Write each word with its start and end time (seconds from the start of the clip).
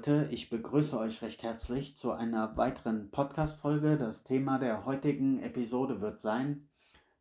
Leute, 0.00 0.28
ich 0.30 0.48
begrüße 0.48 0.98
euch 0.98 1.20
recht 1.20 1.42
herzlich 1.42 1.94
zu 1.94 2.12
einer 2.12 2.56
weiteren 2.56 3.10
Podcast-Folge. 3.10 3.98
Das 3.98 4.22
Thema 4.22 4.58
der 4.58 4.86
heutigen 4.86 5.42
Episode 5.42 6.00
wird 6.00 6.20
sein: 6.20 6.70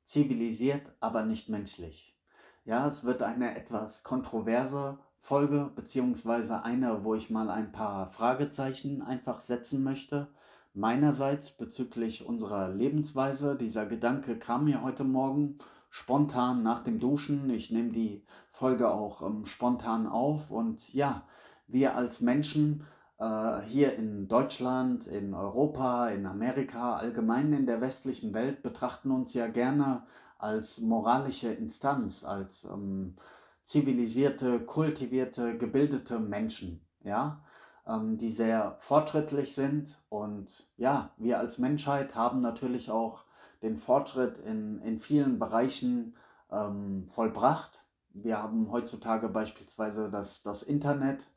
zivilisiert, 0.04 0.90
aber 1.02 1.26
nicht 1.26 1.50
menschlich. 1.50 2.18
Ja, 2.64 2.88
es 2.88 3.04
wird 3.04 3.22
eine 3.22 3.58
etwas 3.58 4.04
kontroverse 4.04 4.98
Folge, 5.18 5.70
beziehungsweise 5.76 6.64
eine, 6.64 7.04
wo 7.04 7.16
ich 7.16 7.30
mal 7.30 7.50
ein 7.50 7.74
paar 7.74 8.08
Fragezeichen 8.08 9.02
einfach 9.02 9.42
setzen 9.42 9.84
möchte. 9.84 10.30
Meinerseits 10.74 11.52
bezüglich 11.52 12.26
unserer 12.26 12.70
Lebensweise. 12.70 13.58
Dieser 13.58 13.88
Gedanke 13.88 14.40
kam 14.40 14.64
mir 14.64 14.82
heute 14.84 15.04
Morgen 15.04 15.58
spontan 15.90 16.64
nach 16.64 16.82
dem 16.82 17.02
Duschen. 17.02 17.50
Ich 17.50 17.72
nehme 17.72 17.92
die 17.92 18.24
Folge 18.52 18.90
auch 18.90 19.22
ähm, 19.22 19.44
spontan 19.44 20.08
auf 20.08 20.50
und 20.50 20.94
ja, 20.94 21.26
wir 21.70 21.96
als 21.96 22.22
Menschen 22.22 22.86
äh, 23.20 23.62
hier 23.62 23.96
in 23.96 24.28
Deutschland, 24.28 25.08
in 25.08 25.34
Europa, 25.34 26.10
in 26.10 26.26
Amerika, 26.26 26.96
allgemein 26.96 27.54
in 27.54 27.66
der 27.66 27.82
westlichen 27.82 28.34
Welt 28.34 28.62
betrachten 28.64 29.12
uns 29.12 29.34
ja 29.34 29.48
gerne 29.48 30.04
als 30.38 30.80
moralische 30.80 31.50
Instanz, 31.50 32.24
als 32.24 32.64
ähm, 32.64 33.16
zivilisierte, 33.64 34.62
kultivierte, 34.62 35.58
gebildete 35.58 36.20
Menschen, 36.20 36.82
ja, 37.04 37.44
ähm, 37.86 38.18
die 38.18 38.32
sehr 38.32 38.78
fortschrittlich 38.80 39.54
sind. 39.54 40.02
Und 40.10 40.68
ja, 40.78 41.12
wir 41.18 41.40
als 41.40 41.58
Menschheit 41.58 42.16
haben 42.16 42.40
natürlich 42.40 42.90
auch 42.90 43.26
den 43.62 43.76
Fortschritt 43.76 44.38
in, 44.40 44.82
in 44.82 44.98
vielen 44.98 45.40
Bereichen 45.40 46.16
ähm, 46.52 47.06
vollbracht. 47.10 47.86
Wir 48.14 48.42
haben 48.42 48.72
heutzutage 48.72 49.28
beispielsweise 49.28 50.10
das, 50.10 50.42
das 50.42 50.64
Internet, 50.64 51.28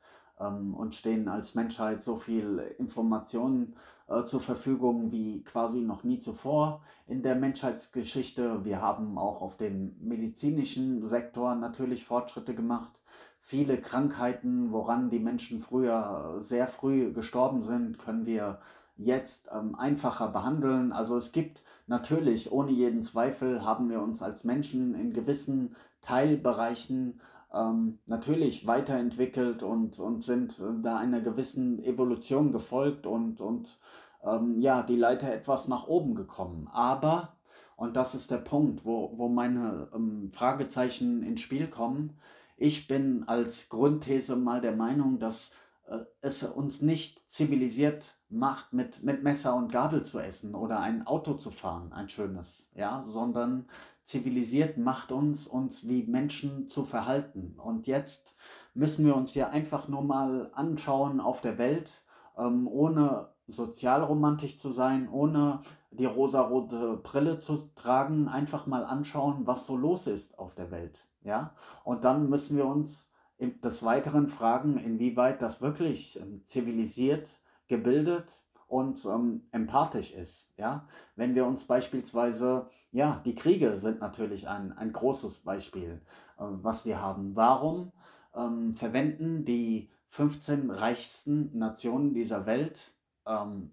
und 0.48 0.94
stehen 0.94 1.28
als 1.28 1.54
Menschheit 1.54 2.02
so 2.02 2.16
viel 2.16 2.58
Informationen 2.78 3.74
äh, 4.08 4.24
zur 4.24 4.40
Verfügung 4.40 5.12
wie 5.12 5.42
quasi 5.42 5.80
noch 5.80 6.04
nie 6.04 6.20
zuvor 6.20 6.82
in 7.06 7.22
der 7.22 7.34
Menschheitsgeschichte. 7.34 8.64
Wir 8.64 8.80
haben 8.80 9.18
auch 9.18 9.40
auf 9.40 9.56
dem 9.56 9.96
medizinischen 10.00 11.06
Sektor 11.08 11.54
natürlich 11.54 12.04
Fortschritte 12.04 12.54
gemacht. 12.54 13.00
Viele 13.38 13.80
Krankheiten, 13.80 14.72
woran 14.72 15.10
die 15.10 15.18
Menschen 15.18 15.60
früher 15.60 16.36
sehr 16.40 16.68
früh 16.68 17.12
gestorben 17.12 17.62
sind, 17.62 17.98
können 17.98 18.26
wir 18.26 18.60
jetzt 18.96 19.48
ähm, 19.52 19.74
einfacher 19.74 20.28
behandeln. 20.28 20.92
Also 20.92 21.16
es 21.16 21.32
gibt 21.32 21.62
natürlich, 21.86 22.52
ohne 22.52 22.70
jeden 22.70 23.02
Zweifel, 23.02 23.64
haben 23.64 23.88
wir 23.88 24.00
uns 24.00 24.22
als 24.22 24.44
Menschen 24.44 24.94
in 24.94 25.12
gewissen 25.12 25.74
Teilbereichen 26.02 27.20
ähm, 27.54 27.98
natürlich 28.06 28.66
weiterentwickelt 28.66 29.62
und, 29.62 29.98
und 29.98 30.24
sind 30.24 30.58
äh, 30.58 30.80
da 30.80 30.96
einer 30.98 31.20
gewissen 31.20 31.82
Evolution 31.82 32.52
gefolgt 32.52 33.06
und, 33.06 33.40
und 33.40 33.78
ähm, 34.24 34.58
ja, 34.58 34.82
die 34.82 34.96
Leiter 34.96 35.32
etwas 35.32 35.68
nach 35.68 35.86
oben 35.86 36.14
gekommen. 36.14 36.68
Aber, 36.72 37.36
und 37.76 37.96
das 37.96 38.14
ist 38.14 38.30
der 38.30 38.38
Punkt, 38.38 38.84
wo, 38.84 39.12
wo 39.16 39.28
meine 39.28 39.88
ähm, 39.94 40.30
Fragezeichen 40.32 41.22
ins 41.22 41.40
Spiel 41.40 41.68
kommen, 41.68 42.18
ich 42.56 42.86
bin 42.86 43.24
als 43.26 43.68
Grundthese 43.68 44.36
mal 44.36 44.60
der 44.60 44.76
Meinung, 44.76 45.18
dass 45.18 45.50
äh, 45.88 45.98
es 46.20 46.42
uns 46.44 46.80
nicht 46.80 47.28
zivilisiert 47.30 48.14
macht, 48.28 48.72
mit, 48.72 49.02
mit 49.02 49.22
Messer 49.22 49.54
und 49.56 49.72
Gabel 49.72 50.04
zu 50.04 50.18
essen 50.18 50.54
oder 50.54 50.80
ein 50.80 51.06
Auto 51.06 51.34
zu 51.34 51.50
fahren, 51.50 51.92
ein 51.92 52.08
schönes, 52.08 52.68
ja, 52.74 53.02
sondern 53.06 53.66
zivilisiert 54.02 54.78
macht 54.78 55.12
uns, 55.12 55.46
uns 55.46 55.86
wie 55.88 56.04
Menschen 56.04 56.68
zu 56.68 56.84
verhalten. 56.84 57.54
Und 57.58 57.86
jetzt 57.86 58.36
müssen 58.74 59.06
wir 59.06 59.16
uns 59.16 59.34
ja 59.34 59.48
einfach 59.48 59.88
nur 59.88 60.02
mal 60.02 60.50
anschauen 60.54 61.20
auf 61.20 61.40
der 61.40 61.58
Welt, 61.58 62.02
ähm, 62.36 62.66
ohne 62.66 63.28
sozialromantisch 63.46 64.58
zu 64.58 64.72
sein, 64.72 65.08
ohne 65.08 65.62
die 65.90 66.06
rosarote 66.06 66.96
Brille 67.02 67.40
zu 67.40 67.70
tragen, 67.74 68.28
einfach 68.28 68.66
mal 68.66 68.84
anschauen, 68.84 69.46
was 69.46 69.66
so 69.66 69.76
los 69.76 70.06
ist 70.06 70.38
auf 70.38 70.54
der 70.54 70.70
Welt. 70.70 71.06
Ja? 71.22 71.54
Und 71.84 72.04
dann 72.04 72.28
müssen 72.28 72.56
wir 72.56 72.66
uns 72.66 73.10
des 73.38 73.82
Weiteren 73.82 74.28
fragen, 74.28 74.78
inwieweit 74.78 75.42
das 75.42 75.60
wirklich 75.60 76.20
ähm, 76.20 76.42
zivilisiert, 76.44 77.28
gebildet 77.66 78.41
und 78.72 79.04
ähm, 79.04 79.42
empathisch 79.52 80.12
ist. 80.12 80.48
Ja? 80.56 80.88
Wenn 81.14 81.34
wir 81.34 81.44
uns 81.44 81.64
beispielsweise, 81.64 82.70
ja, 82.90 83.20
die 83.26 83.34
Kriege 83.34 83.78
sind 83.78 84.00
natürlich 84.00 84.48
ein, 84.48 84.72
ein 84.72 84.94
großes 84.94 85.40
Beispiel, 85.40 86.00
äh, 86.38 86.44
was 86.44 86.86
wir 86.86 87.02
haben. 87.02 87.36
Warum 87.36 87.92
ähm, 88.34 88.72
verwenden 88.72 89.44
die 89.44 89.90
15 90.08 90.70
reichsten 90.70 91.58
Nationen 91.58 92.14
dieser 92.14 92.46
Welt 92.46 92.94
ähm, 93.26 93.72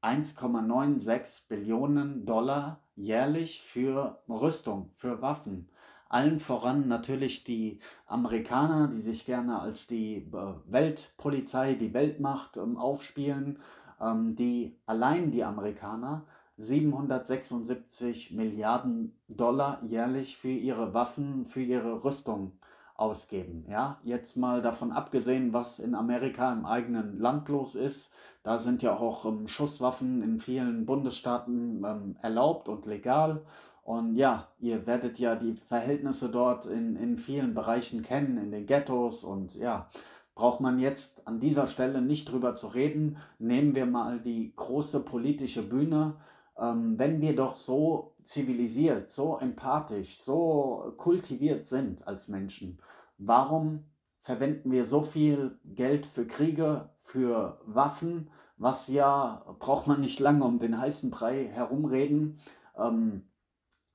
1,96 0.00 1.48
Billionen 1.48 2.24
Dollar 2.24 2.84
jährlich 2.94 3.62
für 3.62 4.22
Rüstung, 4.28 4.92
für 4.94 5.22
Waffen? 5.22 5.68
Allen 6.08 6.38
voran 6.38 6.86
natürlich 6.86 7.42
die 7.42 7.80
Amerikaner, 8.06 8.86
die 8.86 9.00
sich 9.00 9.26
gerne 9.26 9.58
als 9.58 9.88
die 9.88 10.18
äh, 10.18 10.54
Weltpolizei, 10.66 11.74
die 11.74 11.92
Weltmacht 11.92 12.56
ähm, 12.56 12.76
aufspielen 12.76 13.58
die 14.00 14.76
allein 14.86 15.30
die 15.30 15.44
Amerikaner 15.44 16.24
776 16.56 18.32
Milliarden 18.32 19.16
Dollar 19.28 19.82
jährlich 19.84 20.36
für 20.36 20.48
ihre 20.48 20.94
Waffen, 20.94 21.46
für 21.46 21.62
ihre 21.62 22.04
Rüstung 22.04 22.52
ausgeben. 22.96 23.64
Ja, 23.68 23.98
jetzt 24.04 24.36
mal 24.36 24.62
davon 24.62 24.92
abgesehen, 24.92 25.52
was 25.52 25.78
in 25.78 25.94
Amerika 25.94 26.52
im 26.52 26.64
eigenen 26.64 27.18
Land 27.18 27.48
los 27.48 27.74
ist. 27.74 28.12
Da 28.44 28.60
sind 28.60 28.82
ja 28.82 28.96
auch 28.96 29.24
ähm, 29.24 29.48
Schusswaffen 29.48 30.22
in 30.22 30.38
vielen 30.38 30.86
Bundesstaaten 30.86 31.84
ähm, 31.84 32.16
erlaubt 32.22 32.68
und 32.68 32.86
legal. 32.86 33.42
Und 33.82 34.14
ja, 34.14 34.48
ihr 34.60 34.86
werdet 34.86 35.18
ja 35.18 35.34
die 35.34 35.54
Verhältnisse 35.54 36.30
dort 36.30 36.66
in, 36.66 36.96
in 36.96 37.18
vielen 37.18 37.52
Bereichen 37.54 38.02
kennen, 38.02 38.38
in 38.38 38.50
den 38.50 38.66
Ghettos 38.66 39.24
und 39.24 39.54
ja, 39.56 39.90
braucht 40.34 40.60
man 40.60 40.78
jetzt 40.78 41.26
an 41.26 41.40
dieser 41.40 41.66
Stelle 41.66 42.02
nicht 42.02 42.30
drüber 42.30 42.56
zu 42.56 42.68
reden. 42.68 43.18
Nehmen 43.38 43.74
wir 43.74 43.86
mal 43.86 44.20
die 44.20 44.52
große 44.54 45.00
politische 45.00 45.62
Bühne. 45.62 46.16
Ähm, 46.58 46.98
wenn 46.98 47.20
wir 47.20 47.34
doch 47.34 47.56
so 47.56 48.14
zivilisiert, 48.22 49.12
so 49.12 49.38
empathisch, 49.38 50.18
so 50.20 50.94
kultiviert 50.96 51.68
sind 51.68 52.06
als 52.06 52.28
Menschen, 52.28 52.80
warum 53.18 53.84
verwenden 54.22 54.72
wir 54.72 54.86
so 54.86 55.02
viel 55.02 55.58
Geld 55.64 56.06
für 56.06 56.26
Kriege, 56.26 56.90
für 56.98 57.60
Waffen, 57.66 58.30
was 58.56 58.88
ja, 58.88 59.44
braucht 59.58 59.86
man 59.86 60.00
nicht 60.00 60.20
lange 60.20 60.44
um 60.44 60.58
den 60.58 60.78
heißen 60.78 61.10
Brei 61.10 61.46
herumreden, 61.46 62.38
ähm, 62.76 63.28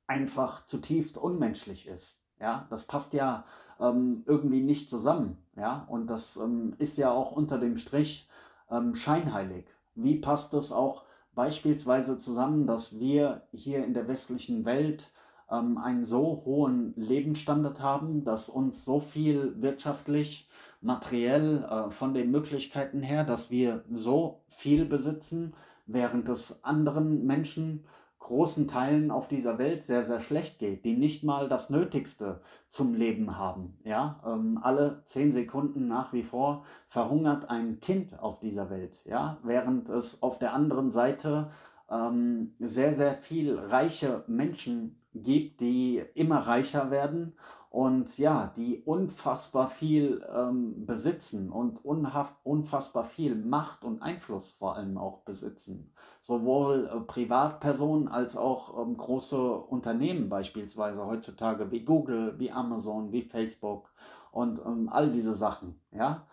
einfach 0.05 0.65
zutiefst 0.67 1.17
unmenschlich 1.17 1.87
ist. 1.87 2.19
Ja, 2.39 2.67
das 2.69 2.85
passt 2.85 3.13
ja 3.13 3.43
ähm, 3.79 4.23
irgendwie 4.25 4.61
nicht 4.61 4.89
zusammen. 4.89 5.37
Ja, 5.55 5.85
und 5.89 6.07
das 6.07 6.37
ähm, 6.37 6.73
ist 6.77 6.97
ja 6.97 7.11
auch 7.11 7.31
unter 7.31 7.57
dem 7.57 7.77
Strich 7.77 8.27
ähm, 8.69 8.95
scheinheilig. 8.95 9.65
Wie 9.95 10.15
passt 10.15 10.53
es 10.53 10.71
auch 10.71 11.03
beispielsweise 11.35 12.17
zusammen, 12.17 12.67
dass 12.67 12.99
wir 12.99 13.43
hier 13.51 13.83
in 13.83 13.93
der 13.93 14.07
westlichen 14.07 14.65
Welt 14.65 15.11
ähm, 15.51 15.77
einen 15.77 16.05
so 16.05 16.43
hohen 16.45 16.93
Lebensstandard 16.95 17.81
haben, 17.81 18.23
dass 18.23 18.49
uns 18.49 18.85
so 18.85 18.99
viel 18.99 19.61
wirtschaftlich, 19.61 20.49
materiell 20.81 21.63
äh, 21.63 21.89
von 21.89 22.13
den 22.13 22.31
Möglichkeiten 22.31 23.01
her, 23.01 23.23
dass 23.25 23.51
wir 23.51 23.83
so 23.91 24.41
viel 24.47 24.85
besitzen, 24.85 25.53
während 25.87 26.29
es 26.29 26.63
anderen 26.63 27.25
Menschen 27.25 27.85
großen 28.19 28.67
Teilen 28.67 29.11
auf 29.11 29.27
dieser 29.27 29.57
Welt 29.57 29.83
sehr, 29.83 30.05
sehr 30.05 30.19
schlecht 30.19 30.59
geht, 30.59 30.85
die 30.85 30.95
nicht 30.95 31.23
mal 31.23 31.47
das 31.49 31.69
Nötigste 31.69 32.41
zum 32.67 32.93
Leben 32.93 33.37
haben. 33.37 33.77
Ja, 33.83 34.21
ähm, 34.25 34.59
alle 34.61 35.01
zehn 35.05 35.31
Sekunden 35.31 35.87
nach 35.87 36.13
wie 36.13 36.23
vor 36.23 36.63
verhungert 36.85 37.49
ein 37.49 37.79
Kind 37.79 38.19
auf 38.19 38.39
dieser 38.39 38.69
Welt. 38.69 39.03
Ja, 39.05 39.39
während 39.43 39.89
es 39.89 40.21
auf 40.21 40.37
der 40.37 40.53
anderen 40.53 40.91
Seite 40.91 41.49
ähm, 41.89 42.53
sehr, 42.59 42.93
sehr 42.93 43.13
viel 43.13 43.57
reiche 43.57 44.23
Menschen 44.27 45.01
gibt, 45.13 45.61
die 45.61 46.03
immer 46.13 46.39
reicher 46.39 46.91
werden 46.91 47.35
und 47.69 48.17
ja, 48.17 48.51
die 48.55 48.81
unfassbar 48.83 49.67
viel 49.67 50.25
ähm, 50.35 50.87
besitzen 50.87 51.51
und 51.51 51.85
unfassbar 51.85 53.03
viel 53.03 53.35
Macht 53.35 53.83
und 53.83 54.01
Einfluss 54.01 54.53
vor 54.53 54.75
allem 54.75 54.97
auch 54.97 55.19
besitzen. 55.19 55.93
Sowohl 56.19 56.89
äh, 56.91 56.99
Privatpersonen 57.01 58.07
als 58.07 58.35
auch 58.35 58.81
ähm, 58.81 58.97
große 58.97 59.39
Unternehmen 59.39 60.29
beispielsweise 60.29 61.05
heutzutage 61.05 61.69
wie 61.69 61.85
Google, 61.85 62.39
wie 62.39 62.51
Amazon, 62.51 63.11
wie 63.11 63.21
Facebook 63.21 63.91
und 64.31 64.59
ähm, 64.65 64.89
all 64.91 65.11
diese 65.11 65.35
Sachen. 65.35 65.79
Ja? 65.91 66.25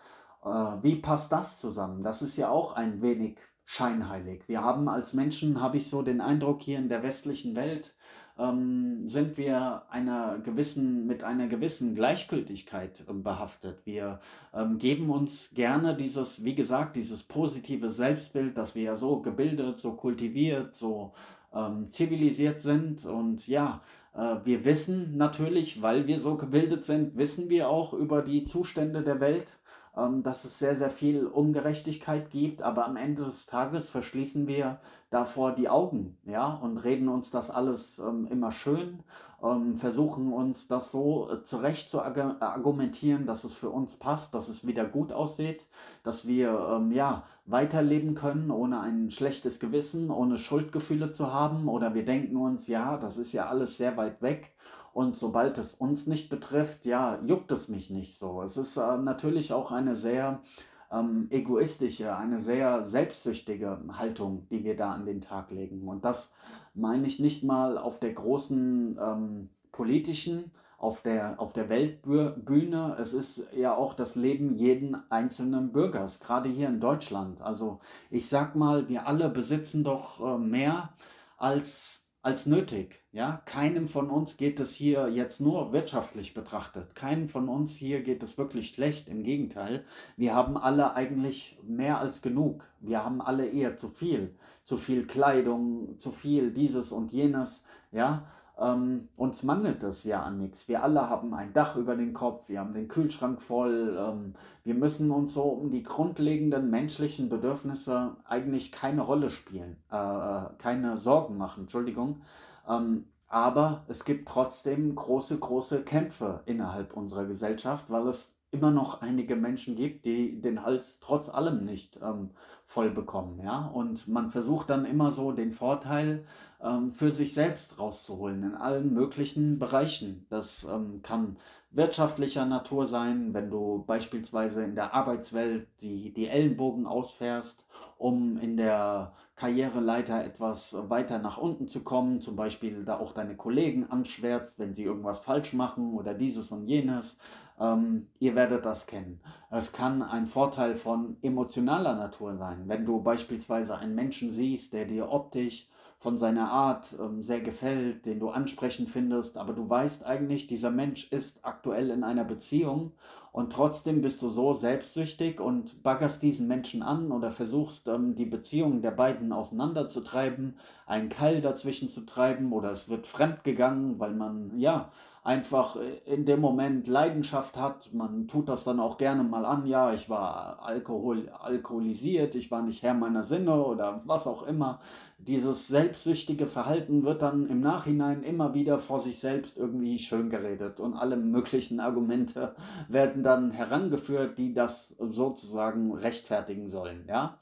Äh, 0.42 0.48
wie 0.82 0.96
passt 0.96 1.32
das 1.32 1.60
zusammen? 1.60 2.02
Das 2.02 2.22
ist 2.22 2.38
ja 2.38 2.48
auch 2.48 2.72
ein 2.76 3.02
wenig 3.02 3.38
scheinheilig. 3.66 4.48
Wir 4.48 4.62
haben 4.62 4.88
als 4.88 5.12
Menschen, 5.12 5.60
habe 5.60 5.76
ich 5.76 5.90
so 5.90 6.00
den 6.00 6.22
Eindruck, 6.22 6.62
hier 6.62 6.78
in 6.78 6.88
der 6.88 7.02
westlichen 7.02 7.56
Welt 7.56 7.94
ähm, 8.38 9.08
sind 9.08 9.36
wir 9.36 9.82
einer 9.90 10.38
gewissen, 10.38 11.06
mit 11.06 11.24
einer 11.24 11.46
gewissen 11.46 11.94
Gleichgültigkeit 11.94 13.04
ähm, 13.08 13.22
behaftet. 13.22 13.84
Wir 13.84 14.20
ähm, 14.54 14.78
geben 14.78 15.10
uns 15.10 15.50
gerne 15.54 15.96
dieses, 15.96 16.44
wie 16.44 16.54
gesagt, 16.54 16.96
dieses 16.96 17.22
positive 17.22 17.90
Selbstbild, 17.90 18.56
dass 18.56 18.74
wir 18.74 18.82
ja 18.82 18.96
so 18.96 19.20
gebildet, 19.20 19.80
so 19.80 19.94
kultiviert, 19.94 20.74
so 20.74 21.12
ähm, 21.54 21.90
zivilisiert 21.90 22.60
sind. 22.60 23.06
Und 23.06 23.48
ja, 23.48 23.80
äh, 24.14 24.36
wir 24.44 24.64
wissen 24.64 25.16
natürlich, 25.16 25.80
weil 25.80 26.06
wir 26.06 26.20
so 26.20 26.36
gebildet 26.36 26.84
sind, 26.84 27.16
wissen 27.16 27.48
wir 27.48 27.68
auch 27.70 27.94
über 27.94 28.22
die 28.22 28.44
Zustände 28.44 29.02
der 29.02 29.20
Welt 29.20 29.56
ähm, 29.96 30.22
dass 30.22 30.44
es 30.44 30.58
sehr, 30.58 30.76
sehr 30.76 30.90
viel 30.90 31.24
Ungerechtigkeit 31.24 32.30
gibt, 32.30 32.60
aber 32.60 32.84
am 32.84 32.96
Ende 32.96 33.24
des 33.24 33.46
Tages 33.46 33.88
verschließen 33.88 34.46
wir 34.46 34.78
davor 35.11 35.53
die 35.53 35.69
Augen, 35.69 36.19
ja, 36.25 36.55
und 36.55 36.79
reden 36.79 37.08
uns 37.08 37.31
das 37.31 37.50
alles 37.50 37.99
ähm, 37.99 38.26
immer 38.31 38.50
schön, 38.53 39.00
ähm, 39.43 39.76
versuchen 39.76 40.32
uns 40.32 40.67
das 40.69 40.91
so 40.91 41.31
äh, 41.31 41.44
zurecht 41.44 41.91
zu 41.91 42.03
argumentieren, 42.03 43.26
dass 43.26 43.44
es 43.44 43.55
für 43.55 43.70
uns 43.70 43.94
passt, 43.94 44.35
dass 44.35 44.49
es 44.49 44.67
wieder 44.67 44.85
gut 44.85 45.12
aussieht, 45.12 45.64
dass 46.03 46.26
wir 46.26 46.76
ähm, 46.76 46.91
ja 46.91 47.25
weiterleben 47.44 48.14
können, 48.14 48.50
ohne 48.50 48.81
ein 48.81 49.11
schlechtes 49.11 49.61
Gewissen, 49.61 50.11
ohne 50.11 50.38
Schuldgefühle 50.38 51.12
zu 51.12 51.32
haben, 51.32 51.69
oder 51.69 51.94
wir 51.94 52.05
denken 52.05 52.37
uns, 52.37 52.67
ja, 52.67 52.97
das 52.97 53.19
ist 53.19 53.32
ja 53.32 53.47
alles 53.47 53.76
sehr 53.76 53.97
weit 53.97 54.23
weg 54.23 54.56
und 54.97 55.14
sobald 55.14 55.58
es 55.58 55.75
uns 55.75 56.06
nicht 56.06 56.31
betrifft, 56.31 56.87
ja, 56.87 57.20
juckt 57.26 57.53
es 57.53 57.69
mich 57.69 57.91
nicht 57.91 58.19
so. 58.19 58.41
Es 58.41 58.56
ist 58.56 58.79
äh, 58.79 58.97
natürlich 58.97 59.53
auch 59.53 59.70
eine 59.70 59.94
sehr 59.94 60.41
ähm, 60.90 61.26
egoistische, 61.30 62.16
eine 62.16 62.40
sehr 62.40 62.84
selbstsüchtige 62.84 63.80
Haltung, 63.92 64.46
die 64.50 64.64
wir 64.64 64.76
da 64.76 64.92
an 64.92 65.06
den 65.06 65.20
Tag 65.20 65.50
legen. 65.50 65.86
Und 65.88 66.04
das 66.04 66.32
meine 66.74 67.06
ich 67.06 67.20
nicht 67.20 67.44
mal 67.44 67.78
auf 67.78 67.98
der 67.98 68.12
großen 68.12 68.98
ähm, 69.00 69.50
politischen, 69.72 70.52
auf 70.78 71.00
der, 71.02 71.40
auf 71.40 71.52
der 71.52 71.68
Weltbühne. 71.68 72.96
Es 73.00 73.14
ist 73.14 73.46
ja 73.54 73.74
auch 73.74 73.94
das 73.94 74.14
Leben 74.14 74.54
jeden 74.54 74.96
einzelnen 75.10 75.72
Bürgers, 75.72 76.20
gerade 76.20 76.48
hier 76.48 76.68
in 76.68 76.80
Deutschland. 76.80 77.40
Also 77.40 77.80
ich 78.10 78.28
sag 78.28 78.56
mal, 78.56 78.88
wir 78.88 79.06
alle 79.06 79.28
besitzen 79.28 79.84
doch 79.84 80.20
äh, 80.20 80.38
mehr 80.38 80.90
als 81.38 82.06
als 82.26 82.44
nötig. 82.44 83.04
Ja, 83.16 83.40
keinem 83.46 83.88
von 83.88 84.10
uns 84.10 84.36
geht 84.36 84.60
es 84.60 84.72
hier 84.72 85.08
jetzt 85.08 85.40
nur 85.40 85.72
wirtschaftlich 85.72 86.34
betrachtet. 86.34 86.94
Keinem 86.94 87.30
von 87.30 87.48
uns 87.48 87.74
hier 87.74 88.02
geht 88.02 88.22
es 88.22 88.36
wirklich 88.36 88.68
schlecht. 88.68 89.08
Im 89.08 89.22
Gegenteil, 89.22 89.86
wir 90.18 90.34
haben 90.34 90.58
alle 90.58 90.94
eigentlich 90.94 91.58
mehr 91.66 91.98
als 91.98 92.20
genug. 92.20 92.64
Wir 92.78 93.02
haben 93.02 93.22
alle 93.22 93.46
eher 93.46 93.78
zu 93.78 93.88
viel. 93.88 94.34
Zu 94.64 94.76
viel 94.76 95.06
Kleidung, 95.06 95.98
zu 95.98 96.10
viel 96.10 96.50
dieses 96.50 96.92
und 96.92 97.10
jenes. 97.10 97.64
Ja, 97.90 98.26
ähm, 98.58 99.08
uns 99.16 99.42
mangelt 99.42 99.82
es 99.82 100.04
ja 100.04 100.22
an 100.22 100.36
nichts. 100.36 100.69
Wir 100.69 100.82
alle 100.82 101.08
haben 101.08 101.32
ein 101.32 101.54
Dach 101.54 101.76
über 101.76 101.96
den 101.96 102.12
Kopf, 102.12 102.50
wir 102.50 102.60
haben 102.60 102.74
den 102.74 102.86
Kühlschrank 102.86 103.40
voll. 103.40 103.96
Ähm, 103.98 104.34
wir 104.62 104.74
müssen 104.74 105.10
uns 105.10 105.32
so 105.32 105.44
um 105.44 105.70
die 105.70 105.84
grundlegenden 105.84 106.69
menschlichen 106.69 107.30
Bedürfnisse 107.30 108.16
eigentlich 108.26 108.72
keine 108.72 109.00
Rolle 109.00 109.30
spielen, 109.30 109.78
äh, 109.90 109.96
äh, 109.96 110.48
keine 110.58 110.98
Sorgen 110.98 111.38
machen, 111.38 111.62
Entschuldigung. 111.62 112.20
Ähm, 112.68 113.06
aber 113.28 113.84
es 113.88 114.04
gibt 114.04 114.28
trotzdem 114.28 114.94
große, 114.94 115.38
große 115.38 115.82
Kämpfe 115.82 116.42
innerhalb 116.46 116.96
unserer 116.96 117.24
Gesellschaft, 117.24 117.86
weil 117.88 118.06
es 118.08 118.36
immer 118.50 118.70
noch 118.70 119.02
einige 119.02 119.36
Menschen 119.36 119.76
gibt, 119.76 120.04
die 120.06 120.40
den 120.40 120.62
Hals 120.62 121.00
trotz 121.00 121.28
allem 121.28 121.64
nicht 121.64 121.98
ähm, 122.02 122.30
voll 122.66 122.90
bekommen. 122.90 123.40
Ja? 123.42 123.66
Und 123.66 124.08
man 124.08 124.30
versucht 124.30 124.70
dann 124.70 124.84
immer 124.84 125.12
so 125.12 125.32
den 125.32 125.52
Vorteil 125.52 126.24
ähm, 126.62 126.90
für 126.90 127.12
sich 127.12 127.32
selbst 127.32 127.78
rauszuholen 127.78 128.42
in 128.42 128.54
allen 128.54 128.92
möglichen 128.92 129.58
Bereichen. 129.58 130.26
Das 130.30 130.64
ähm, 130.64 131.00
kann 131.02 131.36
wirtschaftlicher 131.70 132.44
Natur 132.44 132.86
sein, 132.86 133.34
wenn 133.34 133.50
du 133.50 133.84
beispielsweise 133.86 134.64
in 134.64 134.74
der 134.74 134.94
Arbeitswelt 134.94 135.68
die, 135.80 136.12
die 136.12 136.26
Ellenbogen 136.28 136.86
ausfährst, 136.86 137.66
um 137.98 138.36
in 138.36 138.56
der 138.56 139.12
Karriereleiter 139.36 140.24
etwas 140.24 140.74
weiter 140.88 141.19
nach 141.19 141.38
unten 141.38 141.69
zu 141.69 141.84
kommen, 141.84 142.20
zum 142.20 142.34
Beispiel 142.34 142.84
da 142.84 142.98
auch 142.98 143.12
deine 143.12 143.36
Kollegen 143.36 143.84
anschwärzt, 143.84 144.58
wenn 144.58 144.74
sie 144.74 144.84
irgendwas 144.84 145.19
falsch 145.19 145.52
machen 145.52 145.92
oder 145.94 146.14
dieses 146.14 146.50
und 146.50 146.66
jenes. 146.66 147.19
Ähm, 147.58 148.08
ihr 148.19 148.35
werdet 148.35 148.67
das 148.67 148.87
kennen. 148.87 149.20
Es 149.50 149.73
kann 149.73 150.03
ein 150.03 150.26
Vorteil 150.26 150.75
von 150.75 151.17
emotionaler 151.23 151.94
Natur 151.94 152.37
sein, 152.37 152.69
wenn 152.69 152.85
du 152.85 153.00
beispielsweise 153.03 153.76
einen 153.76 153.94
Menschen 153.94 154.31
siehst, 154.31 154.73
der 154.73 154.85
dir 154.85 155.11
optisch 155.11 155.69
von 155.98 156.19
seiner 156.19 156.50
Art 156.50 156.94
ähm, 157.00 157.22
sehr 157.22 157.40
gefällt, 157.40 158.04
den 158.06 158.20
du 158.20 158.28
ansprechend 158.28 158.90
findest, 158.90 159.38
aber 159.38 159.54
du 159.54 159.69
weißt 159.69 160.04
eigentlich, 160.04 160.46
dieser 160.46 160.70
Mensch 160.70 161.10
ist 161.10 161.40
aktuell 161.43 161.90
in 161.90 162.04
einer 162.04 162.25
Beziehung 162.25 162.93
und 163.32 163.52
trotzdem 163.52 164.00
bist 164.00 164.20
du 164.22 164.28
so 164.28 164.52
selbstsüchtig 164.52 165.40
und 165.40 165.82
baggerst 165.82 166.22
diesen 166.22 166.48
Menschen 166.48 166.82
an 166.82 167.12
oder 167.12 167.31
versuchst 167.31 167.88
ähm, 167.88 168.14
die 168.14 168.26
Beziehung 168.26 168.82
der 168.82 168.90
beiden 168.90 169.32
auseinanderzutreiben, 169.32 170.56
einen 170.87 171.08
Keil 171.08 171.40
dazwischen 171.40 171.88
zu 171.88 172.06
treiben 172.06 172.52
oder 172.52 172.70
es 172.70 172.88
wird 172.88 173.06
fremd 173.06 173.43
gegangen, 173.44 173.98
weil 173.98 174.14
man 174.14 174.58
ja 174.58 174.90
einfach 175.26 175.76
äh, 175.76 176.14
in 176.14 176.25
dem 176.25 176.40
Moment 176.40 176.87
Leidenschaft 176.87 177.56
hat. 177.56 177.93
Man 177.93 178.28
tut 178.28 178.48
das 178.48 178.64
dann 178.64 178.81
auch 178.81 178.96
gerne 178.96 179.25
mal 179.25 179.44
an. 179.44 179.66
Ja, 179.66 179.93
ich 179.93 180.08
war 180.08 180.60
Alkohol, 180.62 181.28
alkoholisiert, 181.28 182.37
ich 182.37 182.50
war 182.50 182.62
nicht 182.62 182.82
Herr 182.82 182.94
meiner 182.94 183.25
Sinne 183.25 183.62
oder 183.62 184.02
was 184.04 184.26
auch 184.26 184.44
immer. 184.44 184.81
Dieses 185.26 185.67
selbstsüchtige 185.67 186.46
Verhalten 186.46 187.02
wird 187.02 187.23
dann 187.23 187.49
im 187.49 187.61
Nachhinein 187.61 188.23
immer 188.23 188.55
wieder 188.55 188.78
vor 188.78 189.00
sich 189.00 189.19
selbst 189.19 189.56
irgendwie 189.56 189.99
schön 189.99 190.31
geredet 190.31 190.78
und 190.78 190.94
alle 190.94 191.17
möglichen 191.17 191.81
Argumente 191.81 192.55
werden 192.88 193.23
dann 193.23 193.50
herangeführt, 193.50 194.38
die 194.38 194.55
das 194.55 194.94
sozusagen 194.99 195.93
rechtfertigen 195.94 196.69
sollen. 196.69 197.06
Ja? 197.08 197.38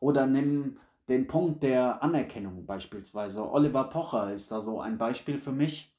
Oder 0.00 0.26
nimm 0.26 0.78
den 1.08 1.26
Punkt 1.26 1.62
der 1.62 2.02
Anerkennung 2.02 2.64
beispielsweise. 2.66 3.48
Oliver 3.50 3.84
Pocher 3.84 4.32
ist 4.32 4.50
da 4.50 4.62
so 4.62 4.80
ein 4.80 4.98
Beispiel 4.98 5.38
für 5.38 5.52
mich 5.52 5.95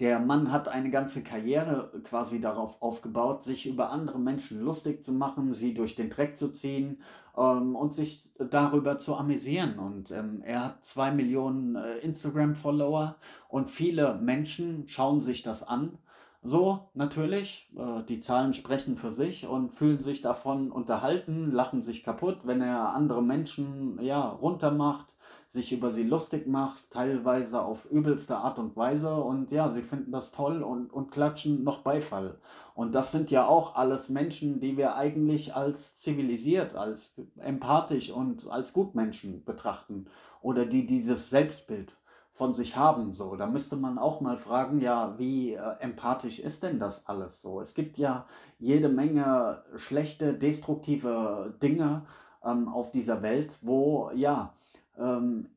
der 0.00 0.18
Mann 0.18 0.50
hat 0.50 0.68
eine 0.68 0.90
ganze 0.90 1.22
Karriere 1.22 1.92
quasi 2.04 2.40
darauf 2.40 2.80
aufgebaut, 2.80 3.44
sich 3.44 3.66
über 3.66 3.90
andere 3.90 4.18
Menschen 4.18 4.60
lustig 4.62 5.04
zu 5.04 5.12
machen, 5.12 5.52
sie 5.52 5.74
durch 5.74 5.94
den 5.94 6.08
Dreck 6.08 6.38
zu 6.38 6.48
ziehen 6.52 7.02
ähm, 7.36 7.76
und 7.76 7.92
sich 7.92 8.30
darüber 8.38 8.98
zu 8.98 9.14
amüsieren. 9.14 9.78
Und 9.78 10.10
ähm, 10.10 10.42
er 10.42 10.64
hat 10.64 10.84
zwei 10.86 11.10
Millionen 11.10 11.76
äh, 11.76 11.98
Instagram-Follower 11.98 13.16
und 13.48 13.68
viele 13.68 14.14
Menschen 14.14 14.88
schauen 14.88 15.20
sich 15.20 15.42
das 15.42 15.62
an. 15.62 15.98
So, 16.42 16.88
natürlich, 16.94 17.70
äh, 17.76 18.02
die 18.04 18.20
Zahlen 18.20 18.54
sprechen 18.54 18.96
für 18.96 19.12
sich 19.12 19.46
und 19.46 19.70
fühlen 19.70 20.02
sich 20.02 20.22
davon 20.22 20.72
unterhalten, 20.72 21.52
lachen 21.52 21.82
sich 21.82 22.02
kaputt, 22.02 22.38
wenn 22.44 22.62
er 22.62 22.94
andere 22.94 23.22
Menschen 23.22 24.02
ja 24.02 24.26
runtermacht 24.26 25.14
sich 25.50 25.72
über 25.72 25.90
sie 25.90 26.04
lustig 26.04 26.46
machst, 26.46 26.92
teilweise 26.92 27.60
auf 27.60 27.90
übelste 27.90 28.36
Art 28.36 28.60
und 28.60 28.76
Weise 28.76 29.16
und 29.16 29.50
ja, 29.50 29.68
sie 29.68 29.82
finden 29.82 30.12
das 30.12 30.30
toll 30.30 30.62
und, 30.62 30.92
und 30.92 31.10
klatschen 31.10 31.64
noch 31.64 31.82
Beifall. 31.82 32.38
Und 32.76 32.94
das 32.94 33.10
sind 33.10 33.32
ja 33.32 33.48
auch 33.48 33.74
alles 33.74 34.08
Menschen, 34.10 34.60
die 34.60 34.76
wir 34.76 34.94
eigentlich 34.94 35.56
als 35.56 35.98
zivilisiert, 35.98 36.76
als 36.76 37.20
empathisch 37.38 38.12
und 38.12 38.48
als 38.48 38.72
Gutmenschen 38.72 39.44
betrachten 39.44 40.06
oder 40.40 40.66
die 40.66 40.86
dieses 40.86 41.30
Selbstbild 41.30 41.96
von 42.30 42.54
sich 42.54 42.76
haben. 42.76 43.10
So, 43.10 43.34
da 43.34 43.48
müsste 43.48 43.74
man 43.74 43.98
auch 43.98 44.20
mal 44.20 44.36
fragen, 44.36 44.80
ja, 44.80 45.18
wie 45.18 45.54
äh, 45.54 45.60
empathisch 45.80 46.38
ist 46.38 46.62
denn 46.62 46.78
das 46.78 47.08
alles 47.08 47.42
so? 47.42 47.60
Es 47.60 47.74
gibt 47.74 47.98
ja 47.98 48.24
jede 48.60 48.88
Menge 48.88 49.64
schlechte, 49.74 50.32
destruktive 50.32 51.54
Dinge 51.60 52.06
ähm, 52.44 52.68
auf 52.68 52.92
dieser 52.92 53.20
Welt, 53.22 53.58
wo 53.62 54.12
ja 54.14 54.54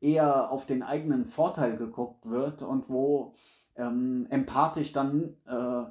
eher 0.00 0.50
auf 0.50 0.64
den 0.64 0.82
eigenen 0.82 1.26
Vorteil 1.26 1.76
geguckt 1.76 2.28
wird 2.28 2.62
und 2.62 2.88
wo 2.88 3.34
ähm, 3.76 4.26
empathisch 4.30 4.92
dann 4.92 5.36
äh, 5.46 5.84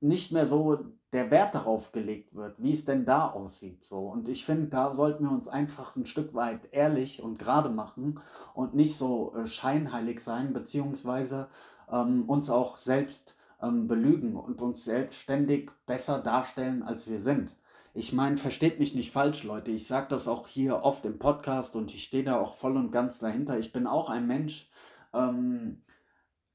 nicht 0.00 0.32
mehr 0.32 0.46
so 0.46 0.78
der 1.12 1.30
Wert 1.30 1.54
darauf 1.54 1.92
gelegt 1.92 2.34
wird, 2.34 2.54
wie 2.58 2.72
es 2.72 2.84
denn 2.84 3.04
da 3.04 3.30
aussieht. 3.30 3.84
So. 3.84 4.08
Und 4.08 4.28
ich 4.28 4.44
finde, 4.44 4.68
da 4.68 4.94
sollten 4.94 5.24
wir 5.24 5.30
uns 5.30 5.46
einfach 5.46 5.94
ein 5.94 6.06
Stück 6.06 6.34
weit 6.34 6.72
ehrlich 6.72 7.22
und 7.22 7.38
gerade 7.38 7.68
machen 7.68 8.20
und 8.54 8.74
nicht 8.74 8.96
so 8.96 9.34
äh, 9.34 9.46
scheinheilig 9.46 10.20
sein, 10.20 10.52
beziehungsweise 10.52 11.48
ähm, 11.90 12.24
uns 12.28 12.48
auch 12.48 12.76
selbst 12.76 13.36
ähm, 13.62 13.86
belügen 13.86 14.36
und 14.36 14.62
uns 14.62 14.84
selbstständig 14.84 15.70
besser 15.86 16.18
darstellen, 16.18 16.82
als 16.82 17.08
wir 17.08 17.20
sind. 17.20 17.54
Ich 17.94 18.14
meine, 18.14 18.38
versteht 18.38 18.78
mich 18.78 18.94
nicht 18.94 19.12
falsch, 19.12 19.44
Leute. 19.44 19.70
Ich 19.70 19.86
sage 19.86 20.06
das 20.08 20.26
auch 20.26 20.48
hier 20.48 20.82
oft 20.82 21.04
im 21.04 21.18
Podcast 21.18 21.76
und 21.76 21.94
ich 21.94 22.04
stehe 22.04 22.24
da 22.24 22.40
auch 22.40 22.54
voll 22.54 22.78
und 22.78 22.90
ganz 22.90 23.18
dahinter. 23.18 23.58
Ich 23.58 23.70
bin 23.72 23.86
auch 23.86 24.08
ein 24.08 24.26
Mensch, 24.26 24.70
ähm, 25.12 25.82